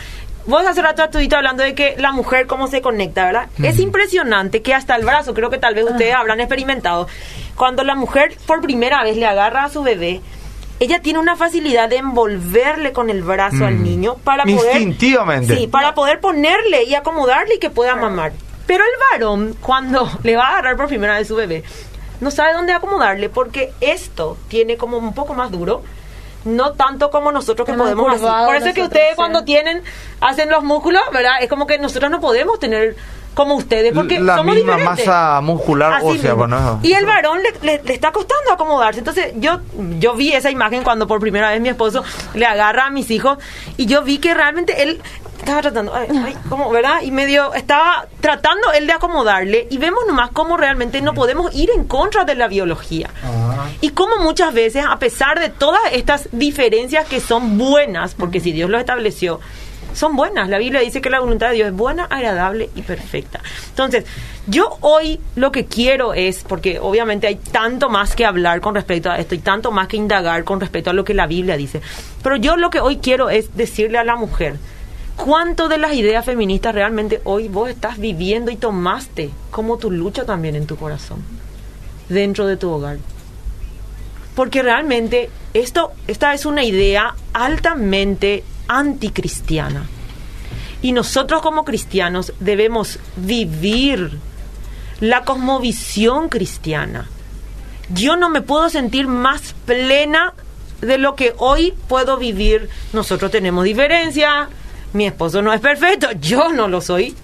[0.46, 3.48] Vos hace rato estuviste hablando de que la mujer cómo se conecta, ¿verdad?
[3.62, 7.08] Es impresionante que hasta el brazo, creo que tal vez ustedes habrán experimentado,
[7.56, 10.20] cuando la mujer por primera vez le agarra a su bebé,
[10.80, 15.56] ella tiene una facilidad de envolverle con el brazo al niño para poder Instintivamente.
[15.56, 18.32] Sí, para poder ponerle y acomodarle y que pueda mamar.
[18.66, 21.64] Pero el varón cuando le va a agarrar por primera vez su bebé,
[22.20, 25.82] no sabe dónde acomodarle porque esto tiene como un poco más duro.
[26.44, 29.16] No tanto como nosotros que podemos curvado Por eso es que ustedes sí.
[29.16, 29.82] cuando tienen,
[30.20, 31.36] hacen los músculos, ¿verdad?
[31.40, 32.96] Es como que nosotros no podemos tener
[33.34, 35.06] como ustedes porque La somos misma diferentes.
[35.06, 39.00] masa muscular Así ósea, bueno, Y el varón le, le- le está costando acomodarse.
[39.00, 39.60] Entonces, yo,
[39.98, 42.02] yo vi esa imagen cuando por primera vez mi esposo
[42.34, 43.38] le agarra a mis hijos
[43.76, 45.00] y yo vi que realmente él
[45.38, 47.02] estaba tratando, ay, ay, ¿cómo, ¿verdad?
[47.02, 51.68] Y medio estaba tratando él de acomodarle y vemos nomás cómo realmente no podemos ir
[51.70, 53.10] en contra de la biología.
[53.82, 58.52] Y cómo muchas veces, a pesar de todas estas diferencias que son buenas, porque si
[58.52, 59.40] Dios los estableció,
[59.94, 60.48] son buenas.
[60.48, 63.40] La Biblia dice que la voluntad de Dios es buena, agradable y perfecta.
[63.70, 64.04] Entonces,
[64.46, 69.10] yo hoy lo que quiero es, porque obviamente hay tanto más que hablar con respecto
[69.10, 71.80] a esto y tanto más que indagar con respecto a lo que la Biblia dice,
[72.22, 74.56] pero yo lo que hoy quiero es decirle a la mujer,
[75.16, 80.26] ¿cuánto de las ideas feministas realmente hoy vos estás viviendo y tomaste como tu lucha
[80.26, 81.22] también en tu corazón,
[82.08, 82.98] dentro de tu hogar?
[84.34, 89.86] Porque realmente esto, esta es una idea altamente anticristiana.
[90.82, 94.18] Y nosotros como cristianos debemos vivir
[95.00, 97.08] la cosmovisión cristiana.
[97.90, 100.34] Yo no me puedo sentir más plena
[100.80, 102.68] de lo que hoy puedo vivir.
[102.92, 104.48] Nosotros tenemos diferencia,
[104.92, 107.14] mi esposo no es perfecto, yo no lo soy.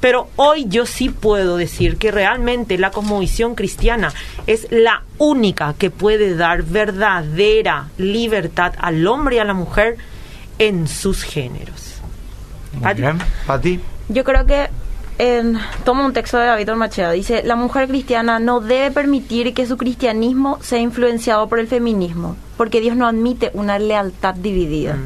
[0.00, 4.14] Pero hoy yo sí puedo decir que realmente la cosmovisión cristiana
[4.46, 9.98] es la única que puede dar verdadera libertad al hombre y a la mujer
[10.60, 11.96] en sus géneros.
[12.74, 13.00] Muy Pati.
[13.00, 13.18] bien.
[13.46, 13.80] Pati.
[14.08, 14.68] Yo creo que
[15.18, 17.10] en, toma un texto de David Ormachea.
[17.10, 22.36] Dice, la mujer cristiana no debe permitir que su cristianismo sea influenciado por el feminismo,
[22.56, 24.96] porque Dios no admite una lealtad dividida.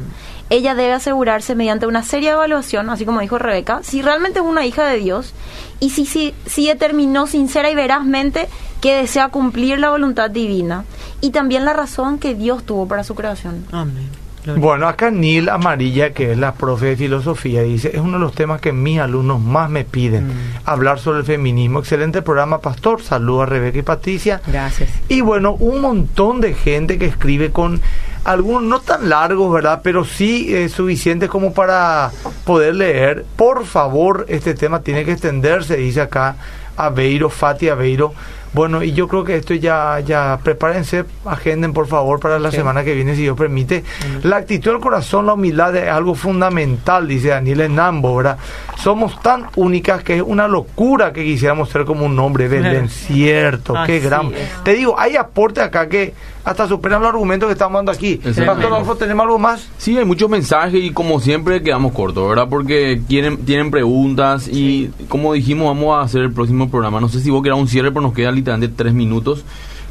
[0.49, 4.65] Ella debe asegurarse mediante una seria evaluación, así como dijo Rebeca, si realmente es una
[4.65, 5.33] hija de Dios
[5.79, 8.47] y si, si, si determinó sincera y verazmente
[8.79, 10.85] que desea cumplir la voluntad divina
[11.19, 13.65] y también la razón que Dios tuvo para su creación.
[13.71, 14.24] Amén.
[14.57, 18.33] Bueno, acá Neil Amarilla, que es la profe de filosofía, dice, es uno de los
[18.33, 20.31] temas que mis alumnos más me piden,
[20.65, 21.79] hablar sobre el feminismo.
[21.79, 23.01] Excelente programa, Pastor.
[23.01, 24.41] Saludos a Rebeca y Patricia.
[24.47, 24.89] Gracias.
[25.09, 27.81] Y bueno, un montón de gente que escribe con
[28.23, 29.81] algunos no tan largos, ¿verdad?
[29.83, 32.11] Pero sí eh, suficientes como para
[32.43, 33.25] poder leer.
[33.35, 36.35] Por favor, este tema tiene que extenderse, dice acá
[36.75, 38.13] Aveiro, Fati Aveiro.
[38.55, 42.57] Bueno, y yo creo que esto ya, ya, prepárense, agenden por favor para la Sí.
[42.57, 43.83] semana que viene, si Dios permite.
[44.23, 48.37] La actitud del corazón, la humildad es algo fundamental, dice Daniel Enambo, ¿verdad?
[48.77, 53.73] Somos tan únicas que es una locura que quisiéramos ser como un hombre, Belén, cierto,
[53.85, 54.33] qué gran.
[54.33, 54.63] es.
[54.63, 56.13] Te digo, hay aportes acá que
[56.45, 58.17] hasta superan los argumentos que estamos dando aquí.
[58.17, 59.67] Pastor Adolfo, ¿tenemos algo más?
[59.77, 62.47] Sí, hay muchos mensajes y como siempre quedamos cortos, ¿verdad?
[62.47, 67.01] Porque quieren, tienen preguntas y como dijimos vamos a hacer el próximo programa.
[67.01, 68.44] No sé si vos querés un cierre, pero nos quedan literalmente
[68.75, 69.43] tres minutos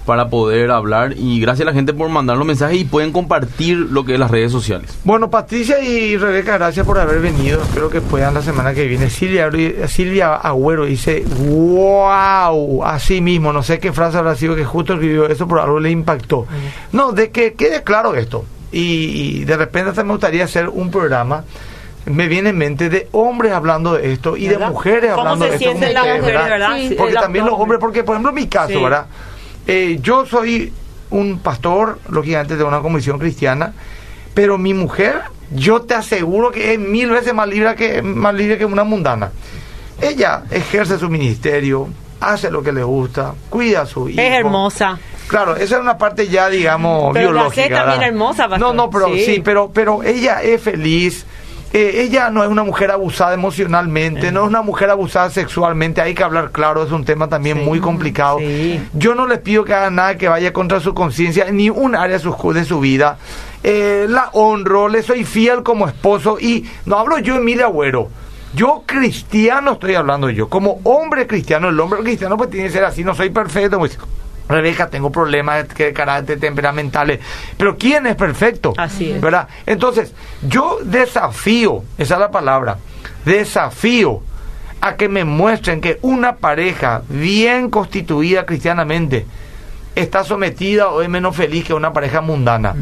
[0.04, 3.76] para poder hablar y gracias a la gente por mandar los mensajes y pueden compartir
[3.78, 4.98] lo que es las redes sociales.
[5.04, 7.62] Bueno, Patricia y Rebeca, gracias por haber venido.
[7.62, 9.08] Espero que puedan la semana que viene.
[9.08, 9.50] Silvia,
[9.88, 15.26] Silvia Agüero dice, wow, así mismo, no sé qué frase habrá sido que justo escribió
[15.26, 16.46] eso, por algo le impactó.
[16.92, 18.44] No, de que quede claro esto.
[18.72, 21.44] Y, y de repente hasta me gustaría hacer un programa.
[22.06, 25.54] Me viene en mente de hombres hablando de esto y de mujeres ¿Cómo hablando de
[25.56, 25.72] esto.
[25.78, 26.76] verdad?
[26.76, 28.82] Sí, Sí, Porque también los hombres, porque por ejemplo en mi caso, Sí.
[28.82, 29.06] ¿verdad?
[29.66, 30.72] Eh, yo soy
[31.10, 33.72] un pastor, lógicamente de una comisión cristiana,
[34.34, 38.58] pero mi mujer, yo te aseguro que es mil veces más libre que, más libre
[38.58, 39.30] que una mundana.
[40.02, 41.88] Ella ejerce su ministerio,
[42.20, 44.20] hace lo que le gusta, cuida a su hijo.
[44.20, 44.98] Es hermosa.
[45.28, 47.62] Claro, esa es una parte ya, digamos, Pero biológica.
[47.62, 48.08] sé también ¿verdad?
[48.08, 48.58] hermosa, pastor.
[48.60, 49.42] No, no, pero sí, Sí.
[49.42, 51.24] pero, pero ella es feliz.
[51.76, 56.14] Eh, ella no es una mujer abusada emocionalmente, no es una mujer abusada sexualmente, hay
[56.14, 58.38] que hablar claro, es un tema también Sí, muy complicado.
[58.38, 58.80] sí.
[58.92, 62.16] Yo no les pido que haga nada que vaya contra su conciencia, ni un área
[62.16, 63.18] de su, de su vida.
[63.64, 68.08] Eh, la honro, le soy fiel como esposo y no hablo yo, Emilia Agüero.
[68.54, 72.84] Yo cristiano estoy hablando yo, como hombre cristiano, el hombre cristiano pues tiene que ser
[72.84, 73.98] así, no soy perfecto, pues,
[74.48, 77.20] Rebeca, tengo problemas de, carácter temperamentales,
[77.56, 78.74] pero ¿quién es perfecto?
[78.76, 79.20] Así es.
[79.20, 79.48] ¿Verdad?
[79.64, 82.78] Entonces, yo desafío, esa es la palabra,
[83.24, 84.22] desafío
[84.80, 89.24] a que me muestren que una pareja bien constituida cristianamente
[89.94, 92.74] está sometida o es menos feliz que una pareja mundana,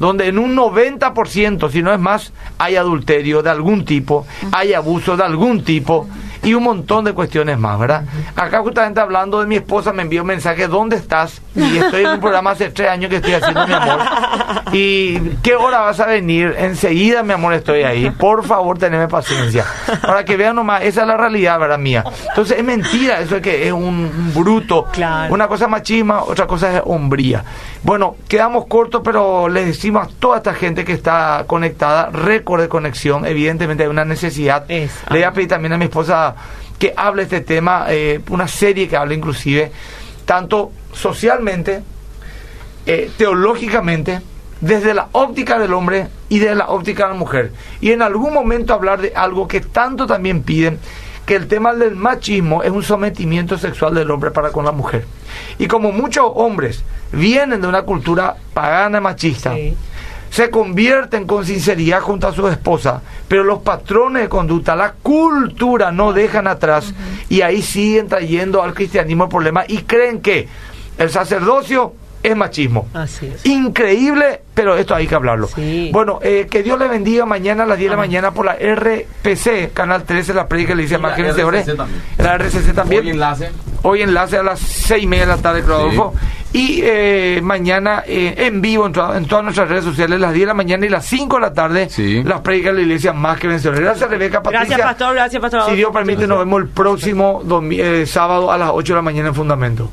[0.00, 5.16] donde en un 90%, si no es más, hay adulterio de algún tipo, hay abuso
[5.16, 6.08] de algún tipo
[6.44, 8.04] y un montón de cuestiones más, ¿verdad?
[8.36, 11.40] Acá justamente hablando de mi esposa me envió un mensaje, ¿dónde estás?
[11.54, 13.98] Y estoy en un programa hace tres años que estoy haciendo mi amor.
[14.72, 16.54] ¿Y qué hora vas a venir?
[16.58, 18.10] Enseguida, mi amor, estoy ahí.
[18.10, 19.64] Por favor, teneme paciencia.
[20.02, 21.78] Para que vean nomás, esa es la realidad, ¿verdad?
[21.78, 22.04] Mía.
[22.28, 24.86] Entonces, es mentira, eso es que es un, bruto.
[24.92, 25.32] Claro.
[25.32, 27.44] Una cosa es machismo, otra cosa es hombría.
[27.82, 32.68] Bueno, quedamos cortos, pero les decimos a toda esta gente que está conectada, récord de
[32.68, 33.26] conexión.
[33.26, 34.64] Evidentemente hay una necesidad.
[34.68, 36.34] Es, Le voy a pedir también a mi esposa
[36.78, 39.70] que hable este tema, eh, una serie que hable inclusive,
[40.24, 41.82] tanto socialmente,
[42.86, 44.20] eh, teológicamente,
[44.60, 47.52] desde la óptica del hombre y desde la óptica de la mujer.
[47.80, 50.78] Y en algún momento hablar de algo que tanto también piden,
[51.26, 55.06] que el tema del machismo es un sometimiento sexual del hombre para con la mujer.
[55.58, 59.74] Y como muchos hombres vienen de una cultura pagana machista, Sí.
[60.30, 65.92] se convierten con sinceridad junto a su esposa, pero los patrones de conducta, la cultura
[65.92, 66.92] no dejan atrás
[67.28, 70.48] y ahí siguen trayendo al cristianismo el problema y creen que
[70.98, 72.88] el sacerdocio es machismo.
[72.94, 73.44] Así es.
[73.44, 75.46] Increíble, pero esto hay que hablarlo.
[75.48, 75.90] Sí.
[75.92, 78.54] Bueno, eh, que Dios le bendiga mañana a las 10 de la mañana por la
[78.54, 81.22] RPC, Canal 13, la predica le dice más que.
[82.18, 83.02] La RCC también.
[83.04, 83.50] Hoy enlace.
[83.82, 86.14] Hoy enlace a las seis y media de la tarde, Rodolfo.
[86.54, 90.42] Y eh, mañana eh, en vivo en, to- en todas nuestras redes sociales, las 10
[90.42, 92.22] de la mañana y las 5 de la tarde, Sí.
[92.22, 93.80] las predicas de la iglesia más que vencedores.
[93.82, 94.64] Gracias, Rebeca, Patricia.
[94.68, 95.14] Gracias, pastor.
[95.14, 95.62] Gracias, pastor.
[95.68, 97.42] Si Dios permite, nos vemos el próximo
[97.72, 99.90] eh, sábado a las 8 de la mañana en Fundamento.